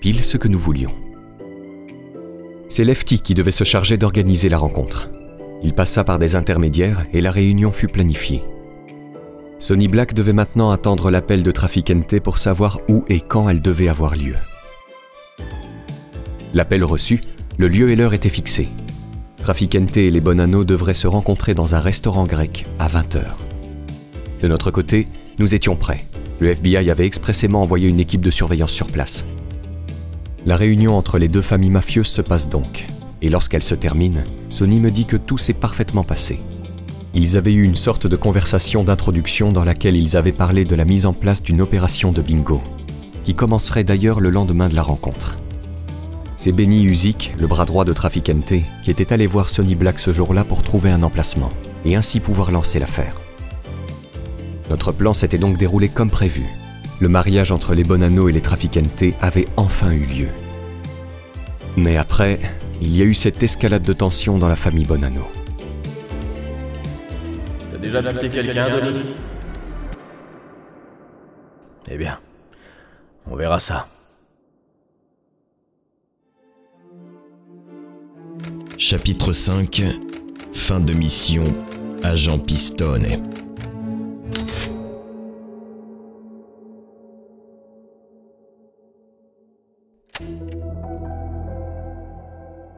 [0.00, 0.94] Pile ce que nous voulions.
[2.70, 5.10] C'est Lefty qui devait se charger d'organiser la rencontre.
[5.64, 8.44] Il passa par des intermédiaires et la réunion fut planifiée.
[9.58, 13.88] Sonny Black devait maintenant attendre l'appel de Traficante pour savoir où et quand elle devait
[13.88, 14.36] avoir lieu.
[16.54, 17.20] L'appel reçu,
[17.58, 18.68] le lieu et l'heure étaient fixés.
[19.42, 23.22] Traficante et les Bonanno devraient se rencontrer dans un restaurant grec à 20h.
[24.42, 25.08] De notre côté,
[25.40, 26.06] nous étions prêts.
[26.38, 29.24] Le FBI avait expressément envoyé une équipe de surveillance sur place.
[30.46, 32.86] La réunion entre les deux familles mafieuses se passe donc,
[33.20, 36.40] et lorsqu'elle se termine, Sonny me dit que tout s'est parfaitement passé.
[37.12, 40.86] Ils avaient eu une sorte de conversation d'introduction dans laquelle ils avaient parlé de la
[40.86, 42.62] mise en place d'une opération de bingo,
[43.24, 45.36] qui commencerait d'ailleurs le lendemain de la rencontre.
[46.36, 50.12] C'est Benny Uzik, le bras droit de Traficante, qui était allé voir Sonny Black ce
[50.12, 51.50] jour-là pour trouver un emplacement,
[51.84, 53.20] et ainsi pouvoir lancer l'affaire.
[54.70, 56.46] Notre plan s'était donc déroulé comme prévu,
[57.00, 60.28] le mariage entre les Bonanno et les Traficante avait enfin eu lieu.
[61.76, 62.38] Mais après,
[62.82, 65.26] il y a eu cette escalade de tension dans la famille Bonanno.
[67.72, 69.14] T'as déjà buté quelqu'un, Denis?
[71.90, 72.20] Eh bien,
[73.30, 73.88] on verra ça.
[78.76, 79.82] Chapitre 5
[80.52, 81.44] Fin de mission
[82.02, 83.04] Agent Pistone.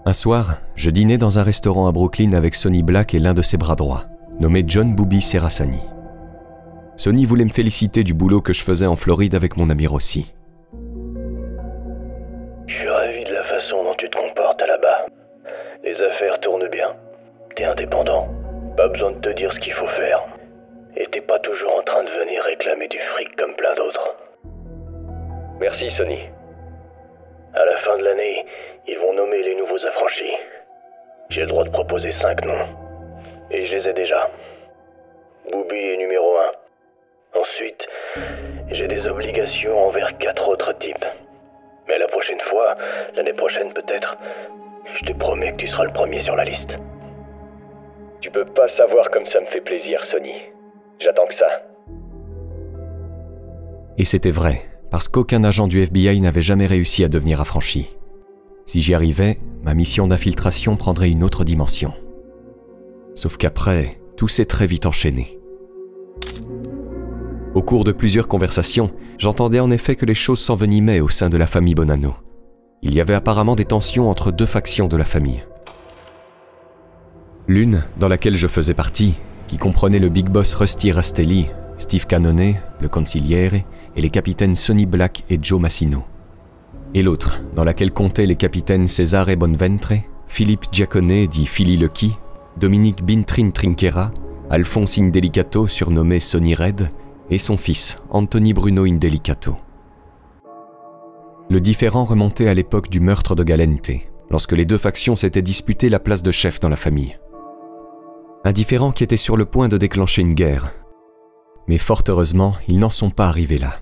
[0.04, 3.42] Un soir, je dînais dans un restaurant à Brooklyn avec Sonny Black et l'un de
[3.42, 4.06] ses bras droits,
[4.40, 5.78] nommé John Booby Serasani.
[6.96, 10.34] Sonny voulait me féliciter du boulot que je faisais en Floride avec mon ami Rossi.
[12.66, 15.06] Je suis ravi de la façon dont tu te comportes là-bas.
[15.84, 16.96] Les affaires tournent bien.
[17.54, 18.26] T'es indépendant.
[18.76, 20.24] Pas besoin de te dire ce qu'il faut faire.
[20.96, 24.16] Et t'es pas toujours en train de venir réclamer du fric comme plein d'autres.
[25.60, 26.18] Merci, Sonny.
[27.54, 28.46] À la fin de l'année,
[28.86, 30.32] ils vont nommer les nouveaux affranchis.
[31.28, 32.66] J'ai le droit de proposer cinq noms.
[33.50, 34.30] Et je les ai déjà.
[35.50, 37.40] Booby est numéro un.
[37.40, 37.88] Ensuite,
[38.70, 41.04] j'ai des obligations envers quatre autres types.
[41.88, 42.74] Mais la prochaine fois,
[43.14, 44.16] l'année prochaine peut-être,
[44.94, 46.78] je te promets que tu seras le premier sur la liste.
[48.20, 50.34] Tu peux pas savoir comme ça me fait plaisir, Sonny.
[50.98, 51.62] J'attends que ça.
[53.98, 57.96] Et c'était vrai, parce qu'aucun agent du FBI n'avait jamais réussi à devenir affranchi.
[58.66, 61.92] Si j'y arrivais, ma mission d'infiltration prendrait une autre dimension.
[63.14, 65.38] Sauf qu'après, tout s'est très vite enchaîné.
[67.54, 71.36] Au cours de plusieurs conversations, j'entendais en effet que les choses s'envenimaient au sein de
[71.36, 72.14] la famille Bonanno.
[72.82, 75.44] Il y avait apparemment des tensions entre deux factions de la famille.
[77.46, 79.16] L'une, dans laquelle je faisais partie,
[79.48, 83.64] qui comprenait le big boss Rusty Rastelli, Steve Cannone, le consigliere,
[83.96, 86.04] et les capitaines Sonny Black et Joe Massino.
[86.94, 89.94] Et l'autre, dans laquelle comptaient les capitaines Cesare Bonventre,
[90.26, 92.14] Philippe Giacone dit Philly Lucky,
[92.58, 94.12] Dominique Bintrin Trinquera,
[94.50, 96.90] Alphonse Indelicato surnommé Sonny Red,
[97.30, 99.56] et son fils, Anthony Bruno Indelicato.
[101.48, 103.90] Le différend remontait à l'époque du meurtre de Galente,
[104.30, 107.18] lorsque les deux factions s'étaient disputées la place de chef dans la famille.
[108.44, 110.74] Un différend qui était sur le point de déclencher une guerre.
[111.68, 113.80] Mais fort heureusement, ils n'en sont pas arrivés là.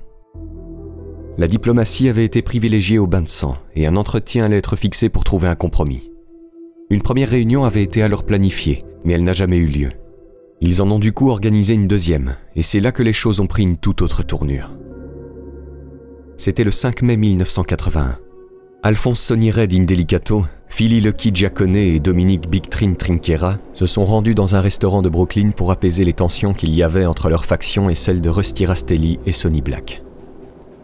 [1.38, 5.08] La diplomatie avait été privilégiée au bain de sang et un entretien allait être fixé
[5.08, 6.10] pour trouver un compromis.
[6.90, 9.90] Une première réunion avait été alors planifiée, mais elle n'a jamais eu lieu.
[10.60, 13.46] Ils en ont du coup organisé une deuxième, et c'est là que les choses ont
[13.46, 14.70] pris une toute autre tournure.
[16.36, 18.18] C'était le 5 mai 1981.
[18.82, 24.60] Alphonse Soniré d'Indelicato, Philly Lucky Giacone et Dominique Bictrin Trinquera se sont rendus dans un
[24.60, 28.20] restaurant de Brooklyn pour apaiser les tensions qu'il y avait entre leur faction et celle
[28.20, 30.02] de Rusty Rastelli et Sonny Black.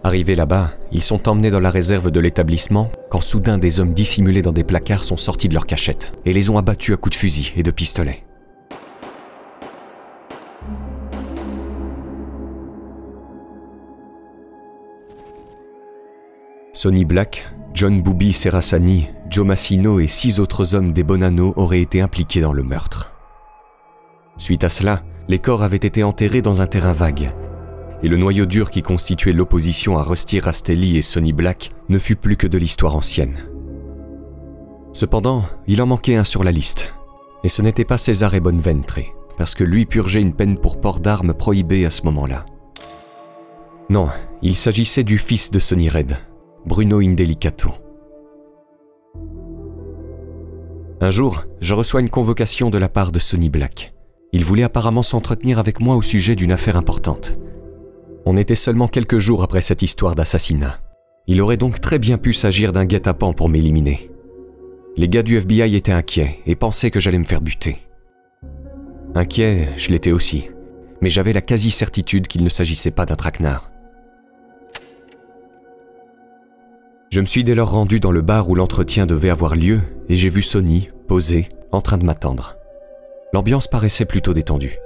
[0.07, 4.41] Arrivés là-bas, ils sont emmenés dans la réserve de l'établissement quand soudain des hommes dissimulés
[4.41, 7.19] dans des placards sont sortis de leur cachette et les ont abattus à coups de
[7.19, 8.25] fusil et de pistolet.
[16.73, 22.01] Sonny Black, John Booby Serasani, Joe Massino et six autres hommes des Bonanno auraient été
[22.01, 23.13] impliqués dans le meurtre.
[24.37, 27.33] Suite à cela, les corps avaient été enterrés dans un terrain vague,
[28.03, 32.16] et le noyau dur qui constituait l'opposition à Rusty Rastelli et Sonny Black ne fut
[32.16, 33.49] plus que de l'histoire ancienne.
[34.92, 36.94] Cependant, il en manquait un sur la liste,
[37.44, 39.01] et ce n'était pas Cesare Bonventre,
[39.36, 42.47] parce que lui purgeait une peine pour port d'armes prohibée à ce moment-là.
[43.88, 44.09] Non,
[44.42, 46.16] il s'agissait du fils de Sonny Red,
[46.64, 47.70] Bruno Indelicato.
[51.01, 53.92] Un jour, je reçois une convocation de la part de Sonny Black.
[54.32, 57.36] Il voulait apparemment s'entretenir avec moi au sujet d'une affaire importante.
[58.29, 60.81] On était seulement quelques jours après cette histoire d'assassinat.
[61.29, 64.11] Il aurait donc très bien pu s'agir d'un guet-apens pour m'éliminer.
[64.97, 67.79] Les gars du FBI étaient inquiets et pensaient que j'allais me faire buter.
[69.14, 70.51] Inquiet, je l'étais aussi,
[71.01, 73.70] mais j'avais la quasi-certitude qu'il ne s'agissait pas d'un traquenard.
[77.11, 80.16] Je me suis dès lors rendu dans le bar où l'entretien devait avoir lieu et
[80.16, 82.57] j'ai vu Sonny, posé, en train de m'attendre.
[83.33, 84.77] L'ambiance paraissait plutôt détendue.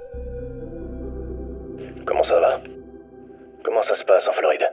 [2.05, 2.61] Comment ça va?
[3.81, 4.70] Comment ça se passe en Floride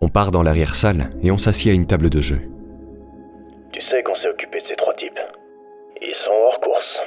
[0.00, 2.38] On part dans l'arrière-salle et on s'assied à une table de jeu.
[3.72, 5.18] Tu sais qu'on s'est occupé de ces trois types.
[6.00, 7.02] Ils sont hors course.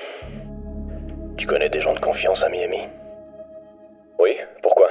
[1.37, 2.81] Tu connais des gens de confiance à Miami
[4.19, 4.89] Oui, pourquoi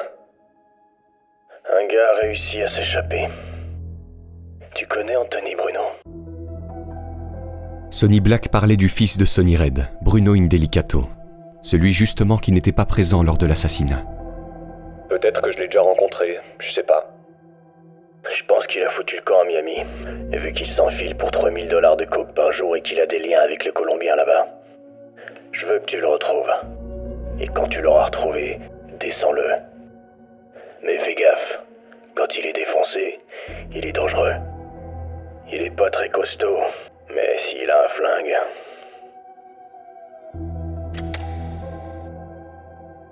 [1.79, 3.29] Un gars a réussi à s'échapper.
[4.75, 5.83] Tu connais Anthony Bruno
[7.91, 11.05] Sonny Black parlait du fils de Sonny Red, Bruno Indelicato,
[11.61, 14.07] celui justement qui n'était pas présent lors de l'assassinat.
[15.29, 17.07] Peut-être que je l'ai déjà rencontré, je sais pas.
[18.35, 19.77] Je pense qu'il a foutu le camp à Miami.
[20.33, 23.19] Et vu qu'il s'enfile pour 3000 dollars de coke par jour et qu'il a des
[23.19, 24.49] liens avec les Colombiens là-bas.
[25.53, 26.51] Je veux que tu le retrouves.
[27.39, 28.59] Et quand tu l'auras retrouvé,
[29.01, 29.51] descends-le.
[30.83, 31.61] Mais fais gaffe,
[32.15, 33.21] quand il est défoncé,
[33.75, 34.33] il est dangereux.
[35.53, 36.57] Il est pas très costaud,
[37.15, 38.37] mais s'il a un flingue.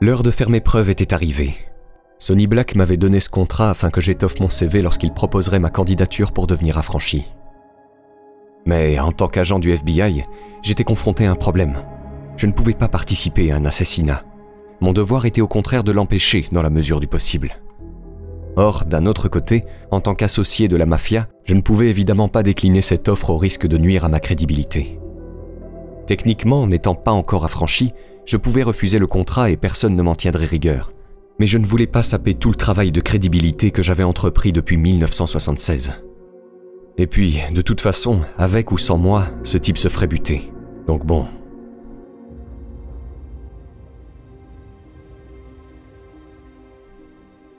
[0.01, 1.53] L'heure de faire mes preuves était arrivée.
[2.19, 6.33] Sonny Black m'avait donné ce contrat afin que j'étoffe mon CV lorsqu'il proposerait ma candidature
[6.33, 7.27] pour devenir affranchi.
[8.65, 10.25] Mais en tant qu'agent du FBI,
[10.63, 11.79] j'étais confronté à un problème.
[12.37, 14.25] Je ne pouvais pas participer à un assassinat.
[14.81, 17.53] Mon devoir était au contraire de l'empêcher dans la mesure du possible.
[18.57, 22.43] Or, d'un autre côté, en tant qu'associé de la mafia, je ne pouvais évidemment pas
[22.43, 24.99] décliner cette offre au risque de nuire à ma crédibilité.
[26.07, 27.93] Techniquement, n'étant pas encore affranchi,
[28.25, 30.91] je pouvais refuser le contrat et personne ne m'en tiendrait rigueur.
[31.39, 34.77] Mais je ne voulais pas saper tout le travail de crédibilité que j'avais entrepris depuis
[34.77, 35.93] 1976.
[36.99, 40.51] Et puis, de toute façon, avec ou sans moi, ce type se ferait buter.
[40.87, 41.27] Donc bon.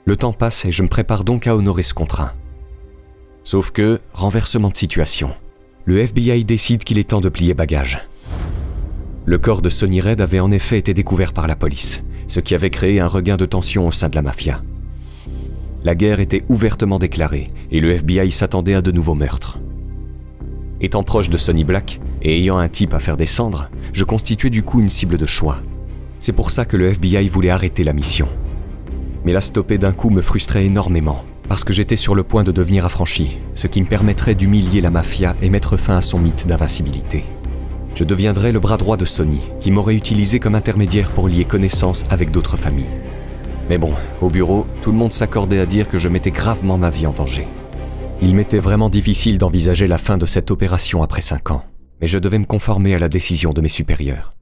[0.04, 2.34] Le temps passe et je me prépare donc à honorer ce contrat.
[3.44, 5.34] Sauf que, renversement de situation,
[5.84, 8.06] le FBI décide qu'il est temps de plier bagage.
[9.24, 12.54] Le corps de Sonny Red avait en effet été découvert par la police, ce qui
[12.54, 14.62] avait créé un regain de tension au sein de la mafia.
[15.84, 19.58] La guerre était ouvertement déclarée et le FBI s'attendait à de nouveaux meurtres.
[20.80, 24.62] Étant proche de Sonny Black et ayant un type à faire descendre, je constituais du
[24.62, 25.58] coup une cible de choix.
[26.18, 28.28] C'est pour ça que le FBI voulait arrêter la mission.
[29.24, 32.52] Mais la stopper d'un coup me frustrait énormément, parce que j'étais sur le point de
[32.52, 36.46] devenir affranchi, ce qui me permettrait d'humilier la mafia et mettre fin à son mythe
[36.46, 37.24] d'invincibilité.
[37.94, 42.04] Je deviendrais le bras droit de Sonny, qui m'aurait utilisé comme intermédiaire pour lier connaissance
[42.10, 42.86] avec d'autres familles.
[43.68, 46.90] Mais bon, au bureau, tout le monde s'accordait à dire que je mettais gravement ma
[46.90, 47.46] vie en danger.
[48.22, 51.64] Il m'était vraiment difficile d'envisager la fin de cette opération après cinq ans,
[52.00, 54.32] mais je devais me conformer à la décision de mes supérieurs.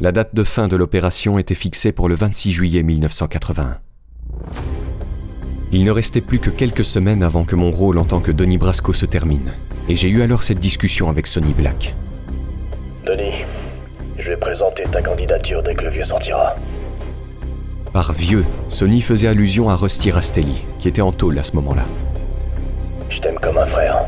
[0.00, 3.78] La date de fin de l'opération était fixée pour le 26 juillet 1981.
[5.72, 8.58] Il ne restait plus que quelques semaines avant que mon rôle en tant que Denis
[8.58, 9.52] Brasco se termine,
[9.88, 11.94] et j'ai eu alors cette discussion avec Sonny Black.
[13.06, 13.44] Denis,
[14.18, 16.56] je vais présenter ta candidature dès que le vieux sortira.
[17.92, 21.84] Par vieux, Sonny faisait allusion à Rusty Rastelli, qui était en tôle à ce moment-là.
[23.08, 24.06] Je t'aime comme un frère.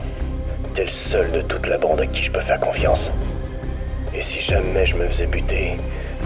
[0.75, 3.09] T'es le seul de toute la bande à qui je peux faire confiance.
[4.13, 5.77] Et si jamais je me faisais buter,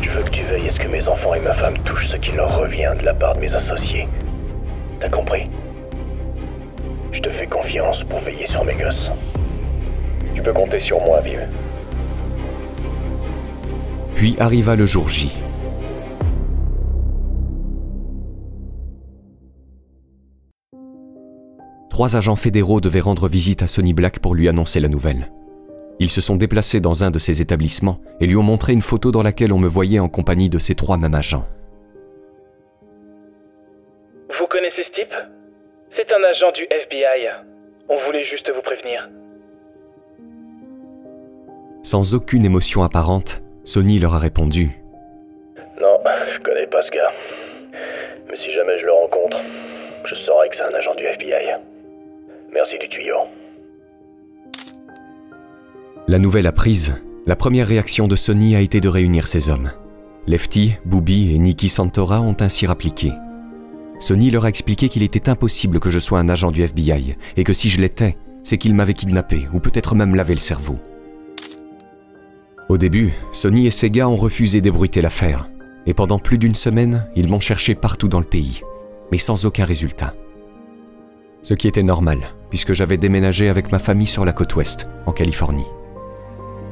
[0.01, 2.16] je veux que tu veilles à ce que mes enfants et ma femme touchent ce
[2.16, 4.09] qui leur revient de la part de mes associés.
[4.99, 5.51] T'as compris?
[7.12, 9.11] Je te fais confiance pour veiller sur mes gosses.
[10.35, 11.43] Tu peux compter sur moi, vieux.
[14.15, 15.33] Puis arriva le jour J.
[21.91, 25.31] Trois agents fédéraux devaient rendre visite à Sonny Black pour lui annoncer la nouvelle.
[25.99, 29.13] Ils se sont déplacés dans un de ses établissements et lui ont montré une photo
[29.13, 31.47] dans laquelle on me voyait en compagnie de ces trois mêmes agents.
[34.39, 35.15] Vous connaissez ce type?
[35.91, 37.29] C'est un agent du FBI.
[37.91, 39.11] On voulait juste vous prévenir.
[41.83, 44.71] Sans aucune émotion apparente, Sonny leur a répondu
[45.81, 45.99] Non,
[46.35, 47.13] je connais pas ce gars.
[48.29, 49.39] Mais si jamais je le rencontre,
[50.05, 51.55] je saurai que c'est un agent du FBI.
[52.53, 53.19] Merci du tuyau.
[56.09, 59.71] La nouvelle apprise, la première réaction de Sonny a été de réunir ses hommes.
[60.27, 63.13] Lefty, Booby et Nicky Santora ont ainsi rappliqué.
[64.01, 67.45] Sonny leur a expliqué qu'il était impossible que je sois un agent du FBI et
[67.45, 70.79] que si je l'étais, c'est qu'il m'avait kidnappé ou peut-être même lavé le cerveau.
[72.69, 75.49] Au début, Sonny et ses gars ont refusé d'ébruiter l'affaire,
[75.87, 78.63] et pendant plus d'une semaine, ils m'ont cherché partout dans le pays,
[79.11, 80.15] mais sans aucun résultat.
[81.43, 85.13] Ce qui était normal, puisque j'avais déménagé avec ma famille sur la côte ouest, en
[85.13, 85.67] Californie.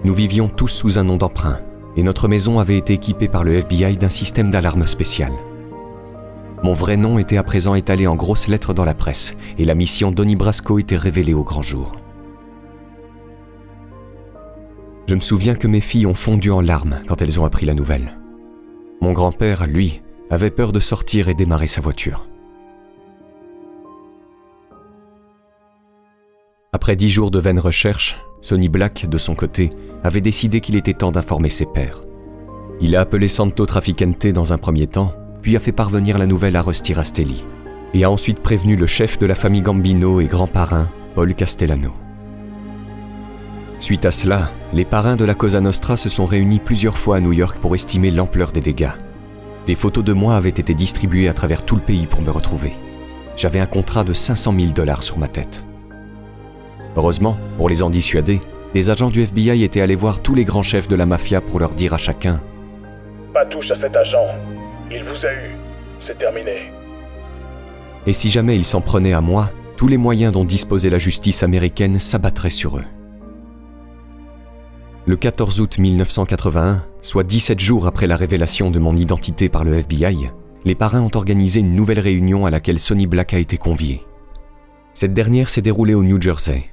[0.05, 1.61] Nous vivions tous sous un nom d'emprunt,
[1.97, 5.33] et notre maison avait été équipée par le FBI d'un système d'alarme spécial.
[6.63, 9.75] Mon vrai nom était à présent étalé en grosses lettres dans la presse, et la
[9.75, 12.00] mission Donnie Brasco était révélée au grand jour.
[15.11, 17.75] Je me souviens que mes filles ont fondu en larmes quand elles ont appris la
[17.75, 18.17] nouvelle.
[19.01, 22.29] Mon grand-père, lui, avait peur de sortir et démarrer sa voiture.
[26.73, 29.71] Après dix jours de vaines recherches, Sonny Black, de son côté,
[30.05, 32.03] avait décidé qu'il était temps d'informer ses pairs.
[32.81, 36.55] Il a appelé Santo Traficante dans un premier temps, puis a fait parvenir la nouvelle
[36.55, 37.45] à Rusty Rastelli,
[37.95, 41.91] et a ensuite prévenu le chef de la famille Gambino et grand parrain, Paul Castellano.
[43.81, 47.21] Suite à cela, les parrains de la Cosa Nostra se sont réunis plusieurs fois à
[47.21, 48.93] New York pour estimer l'ampleur des dégâts.
[49.67, 52.75] Des photos de moi avaient été distribuées à travers tout le pays pour me retrouver.
[53.37, 55.65] J'avais un contrat de 500 000 dollars sur ma tête.
[56.95, 58.43] Heureusement, pour les en dissuader,
[58.75, 61.59] des agents du FBI étaient allés voir tous les grands chefs de la mafia pour
[61.59, 62.39] leur dire à chacun
[63.33, 64.27] Pas touche à cet agent.
[64.91, 65.53] Il vous a eu.
[66.01, 66.71] C'est terminé.
[68.07, 71.43] Et si jamais ils s'en prenaient à moi, tous les moyens dont disposait la justice
[71.43, 72.85] américaine s'abattraient sur eux.
[75.11, 79.75] Le 14 août 1981, soit 17 jours après la révélation de mon identité par le
[79.75, 80.31] FBI,
[80.65, 84.07] les parrains ont organisé une nouvelle réunion à laquelle Sonny Black a été convié.
[84.95, 86.67] Cette dernière s'est déroulée au New Jersey.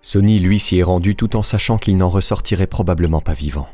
[0.00, 3.68] Sonny, lui, s'y est rendu tout en sachant qu'il n'en ressortirait probablement pas vivant.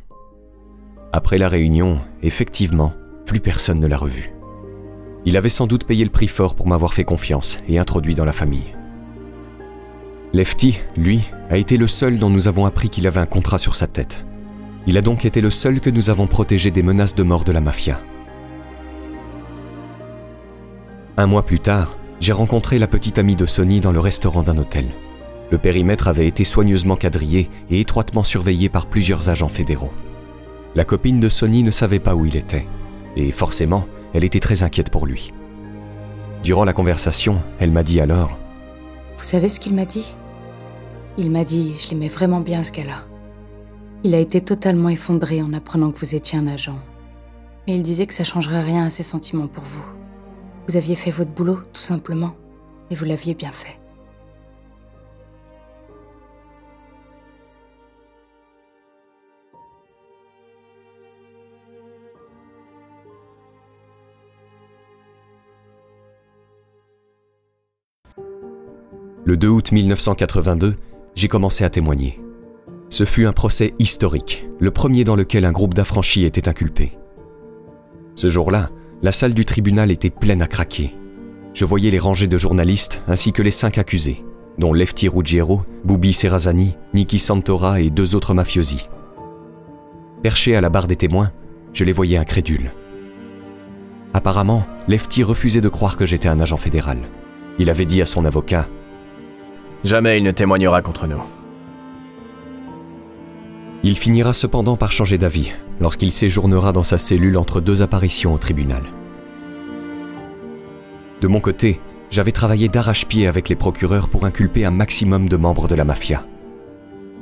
[1.14, 2.92] Après la réunion, effectivement,
[3.24, 4.34] plus personne ne l'a revu.
[5.24, 8.26] Il avait sans doute payé le prix fort pour m'avoir fait confiance et introduit dans
[8.26, 8.74] la famille.
[10.32, 13.74] Lefty, lui, a été le seul dont nous avons appris qu'il avait un contrat sur
[13.74, 14.24] sa tête.
[14.86, 17.50] Il a donc été le seul que nous avons protégé des menaces de mort de
[17.50, 18.00] la mafia.
[21.16, 24.56] Un mois plus tard, j'ai rencontré la petite amie de Sonny dans le restaurant d'un
[24.56, 24.86] hôtel.
[25.50, 29.92] Le périmètre avait été soigneusement quadrillé et étroitement surveillé par plusieurs agents fédéraux.
[30.76, 32.66] La copine de Sonny ne savait pas où il était,
[33.16, 35.32] et forcément, elle était très inquiète pour lui.
[36.44, 38.38] Durant la conversation, elle m'a dit alors
[39.18, 40.14] Vous savez ce qu'il m'a dit?
[41.18, 43.04] Il m'a dit, je l'aimais vraiment bien ce gars-là.
[44.04, 46.78] Il a été totalement effondré en apprenant que vous étiez un agent.
[47.66, 49.84] Mais il disait que ça changerait rien à ses sentiments pour vous.
[50.68, 52.34] Vous aviez fait votre boulot, tout simplement,
[52.90, 53.78] et vous l'aviez bien fait.
[69.24, 70.76] Le 2 août 1982,
[71.14, 72.20] j'ai commencé à témoigner.
[72.88, 76.98] Ce fut un procès historique, le premier dans lequel un groupe d'affranchis était inculpé.
[78.16, 78.70] Ce jour-là,
[79.02, 80.96] la salle du tribunal était pleine à craquer.
[81.54, 84.24] Je voyais les rangées de journalistes ainsi que les cinq accusés,
[84.58, 88.88] dont Lefty Ruggiero, Boubi Serrazani, Niki Santora et deux autres mafiosi.
[90.22, 91.32] Perché à la barre des témoins,
[91.72, 92.72] je les voyais incrédules.
[94.12, 96.98] Apparemment, Lefty refusait de croire que j'étais un agent fédéral.
[97.58, 98.68] Il avait dit à son avocat
[99.84, 101.22] Jamais il ne témoignera contre nous.
[103.82, 108.38] Il finira cependant par changer d'avis lorsqu'il séjournera dans sa cellule entre deux apparitions au
[108.38, 108.82] tribunal.
[111.22, 115.68] De mon côté, j'avais travaillé d'arrache-pied avec les procureurs pour inculper un maximum de membres
[115.68, 116.26] de la mafia.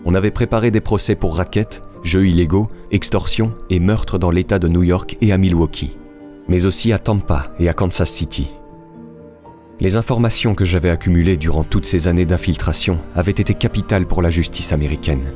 [0.04, 4.68] On avait préparé des procès pour raquettes, jeux illégaux, extorsion et meurtres dans l'État de
[4.68, 5.96] New York et à Milwaukee,
[6.48, 8.50] mais aussi à Tampa et à Kansas City.
[9.80, 14.30] Les informations que j'avais accumulées durant toutes ces années d'infiltration avaient été capitales pour la
[14.30, 15.32] justice américaine.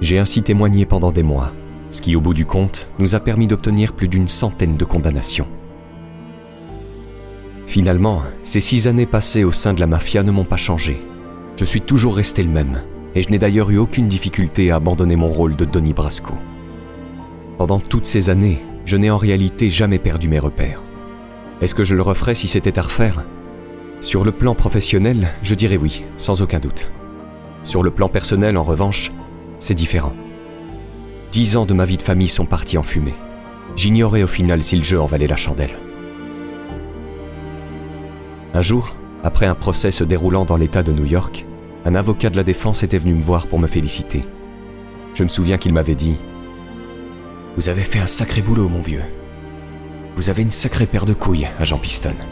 [0.00, 1.52] J'ai ainsi témoigné pendant des mois,
[1.90, 5.48] ce qui au bout du compte nous a permis d'obtenir plus d'une centaine de condamnations.
[7.66, 11.02] Finalement, ces six années passées au sein de la mafia ne m'ont pas changé.
[11.58, 12.80] Je suis toujours resté le même,
[13.14, 16.34] et je n'ai d'ailleurs eu aucune difficulté à abandonner mon rôle de Donnie Brasco.
[17.58, 20.82] Pendant toutes ces années, je n'ai en réalité jamais perdu mes repères.
[21.60, 23.24] Est-ce que je le referais si c'était à refaire?
[24.02, 26.90] Sur le plan professionnel, je dirais oui, sans aucun doute.
[27.62, 29.12] Sur le plan personnel, en revanche,
[29.60, 30.12] c'est différent.
[31.30, 33.14] Dix ans de ma vie de famille sont partis en fumée.
[33.76, 35.78] J'ignorais au final si le jeu en valait la chandelle.
[38.54, 41.46] Un jour, après un procès se déroulant dans l'État de New York,
[41.84, 44.22] un avocat de la défense était venu me voir pour me féliciter.
[45.14, 46.12] Je me souviens qu'il m'avait dit⁇
[47.56, 49.02] Vous avez fait un sacré boulot, mon vieux.
[50.16, 52.10] Vous avez une sacrée paire de couilles, agent Piston.⁇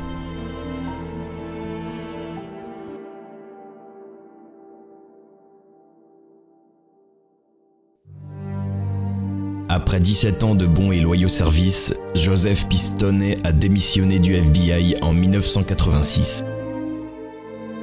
[9.90, 15.12] Après 17 ans de bons et loyaux services, Joseph Pistone a démissionné du FBI en
[15.12, 16.44] 1986.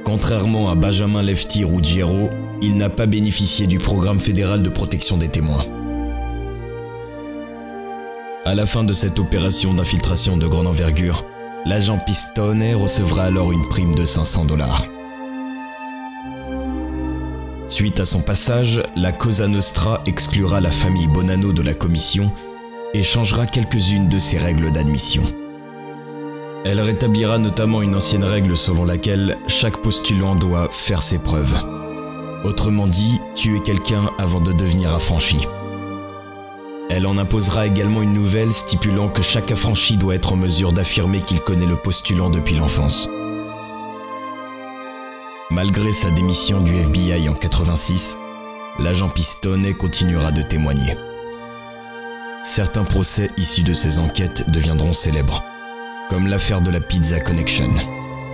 [0.06, 2.30] Contrairement à Benjamin Lefty Ruggiero,
[2.62, 5.66] il n'a pas bénéficié du programme fédéral de protection des témoins.
[8.46, 11.26] À la fin de cette opération d'infiltration de grande envergure,
[11.66, 14.86] l'agent Pistone recevra alors une prime de 500 dollars.
[17.68, 22.32] Suite à son passage, la Cosa Nostra exclura la famille Bonanno de la commission
[22.94, 25.22] et changera quelques-unes de ses règles d'admission.
[26.64, 31.54] Elle rétablira notamment une ancienne règle selon laquelle chaque postulant doit faire ses preuves.
[32.42, 35.46] Autrement dit, tuer quelqu'un avant de devenir affranchi.
[36.88, 41.20] Elle en imposera également une nouvelle stipulant que chaque affranchi doit être en mesure d'affirmer
[41.20, 43.10] qu'il connaît le postulant depuis l'enfance.
[45.58, 48.16] Malgré sa démission du FBI en 86,
[48.78, 50.96] l'agent Pistone continuera de témoigner.
[52.44, 55.42] Certains procès issus de ces enquêtes deviendront célèbres,
[56.10, 57.66] comme l'affaire de la Pizza Connection,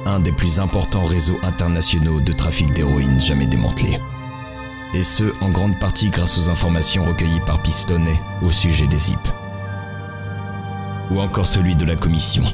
[0.04, 3.98] un des plus importants réseaux internationaux de trafic d'héroïne jamais démantelés.
[4.92, 8.06] Et ce, en grande partie grâce aux informations recueillies par Pistone
[8.42, 9.28] au sujet des ZIP.
[11.10, 12.44] Ou encore celui de la commission,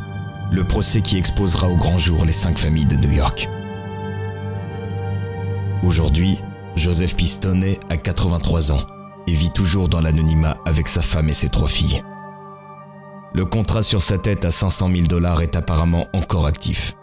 [0.52, 3.48] Le procès qui exposera au grand jour les cinq familles de New York.
[5.82, 6.38] Aujourd'hui,
[6.76, 8.86] Joseph Pistonnet a 83 ans
[9.26, 12.02] et vit toujours dans l'anonymat avec sa femme et ses trois filles.
[13.32, 16.94] Le contrat sur sa tête à 500 000 dollars est apparemment encore actif.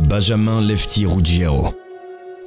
[0.00, 1.74] Benjamin Lefty Ruggiero,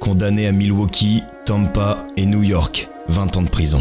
[0.00, 3.80] condamné à Milwaukee, Tampa et New York, 20 ans de prison.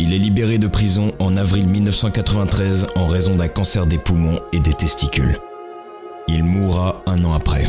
[0.00, 4.58] Il est libéré de prison en avril 1993 en raison d'un cancer des poumons et
[4.58, 5.36] des testicules.
[6.26, 7.64] Il mourra un an après.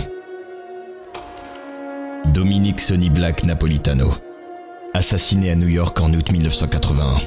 [2.34, 4.16] Dominique Sonny Black Napolitano,
[4.96, 7.22] assassiné à New York en août 1981.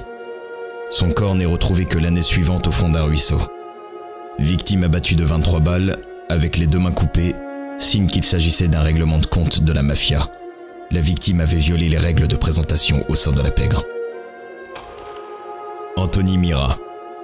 [0.91, 3.41] Son corps n'est retrouvé que l'année suivante au fond d'un ruisseau.
[4.41, 7.37] Victime abattue de 23 balles, avec les deux mains coupées,
[7.79, 10.29] signe qu'il s'agissait d'un règlement de compte de la mafia.
[10.91, 13.85] La victime avait violé les règles de présentation au sein de la pègre.
[15.99, 16.79] Anthony Mira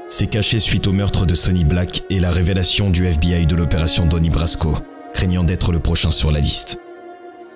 [0.09, 4.05] s'est caché suite au meurtre de Sonny Black et la révélation du FBI de l'opération
[4.05, 4.77] Donnie Brasco,
[5.13, 6.81] craignant d'être le prochain sur la liste.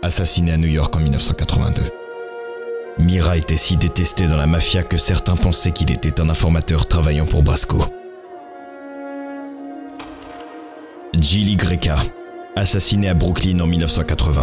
[0.01, 1.83] Assassiné à New York en 1982.
[3.01, 7.27] Mira était si détesté dans la mafia que certains pensaient qu'il était un informateur travaillant
[7.27, 7.85] pour Brasco.
[11.19, 11.97] Gilly Greca
[12.55, 14.43] assassiné à Brooklyn en 1980.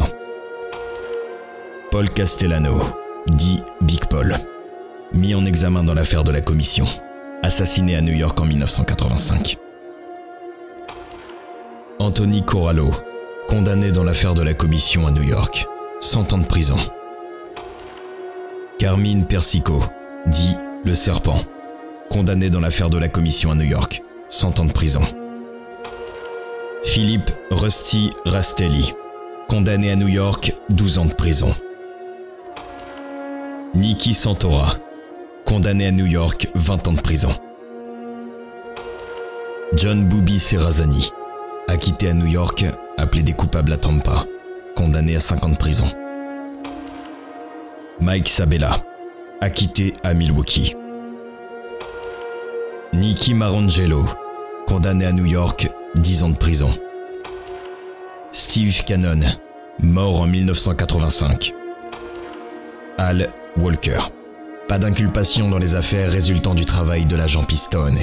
[1.90, 2.82] Paul Castellano,
[3.28, 4.38] dit Big Paul,
[5.14, 6.86] mis en examen dans l'affaire de la commission,
[7.44, 9.58] assassiné à New York en 1985.
[12.00, 12.92] Anthony Corallo,
[13.48, 15.66] condamné dans l'affaire de la commission à New York,
[16.02, 16.78] 100 ans de prison.
[18.78, 19.84] Carmine Persico,
[20.28, 21.40] dit Le Serpent,
[22.10, 25.02] condamné dans l'affaire de la commission à New York, 100 ans de prison.
[26.84, 28.94] Philippe Rusty Rastelli,
[29.48, 31.54] condamné à New York, 12 ans de prison.
[33.74, 34.78] Nikki Santora,
[35.46, 37.34] condamné à New York, 20 ans de prison.
[39.74, 41.12] John Booby Serrazani,
[41.68, 42.66] acquitté à New York,
[42.98, 44.26] appelé des coupables à Tampa,
[44.76, 45.90] condamné à 5 ans de prison.
[48.00, 48.82] Mike Sabella,
[49.42, 50.76] acquitté à Milwaukee.
[52.94, 54.06] Nicky Marangelo,
[54.68, 56.70] condamné à New York, 10 ans de prison.
[58.32, 59.22] Steve Cannon,
[59.80, 61.54] mort en 1985.
[62.98, 64.00] Al Walker.
[64.68, 68.00] Pas d'inculpation dans les affaires résultant du travail de l'agent Pistone.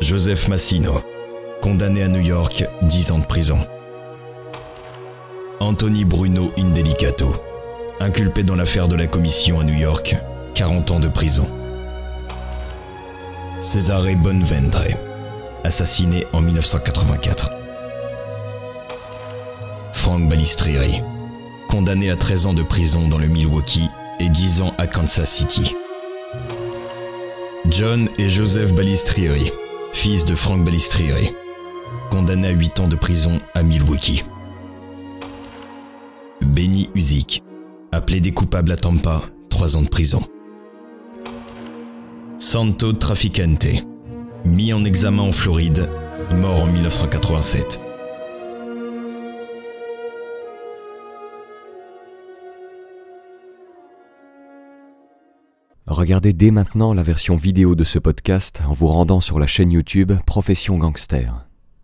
[0.00, 0.92] Joseph Massino,
[1.60, 3.58] condamné à New York, 10 ans de prison.
[5.58, 7.34] Anthony Bruno Indelicato,
[7.98, 10.16] inculpé dans l'affaire de la commission à New York,
[10.54, 11.50] 40 ans de prison.
[13.58, 14.84] Cesare Bonvendre,
[15.64, 17.50] assassiné en 1984.
[19.92, 21.02] Frank Balistrieri,
[21.68, 23.88] condamné à 13 ans de prison dans le Milwaukee
[24.20, 25.74] et 10 ans à Kansas City.
[27.68, 29.50] John et Joseph Balistrieri,
[29.92, 31.30] fils de Frank Balistrieri,
[32.10, 34.24] condamné à 8 ans de prison à Milwaukee.
[36.42, 37.42] Benny Uzik,
[37.92, 40.22] appelé des coupables à Tampa, 3 ans de prison.
[42.38, 43.68] Santo Traficante,
[44.44, 45.88] mis en examen en Floride,
[46.34, 47.80] mort en 1987.
[55.92, 59.70] Regardez dès maintenant la version vidéo de ce podcast en vous rendant sur la chaîne
[59.70, 61.41] YouTube Profession Gangster.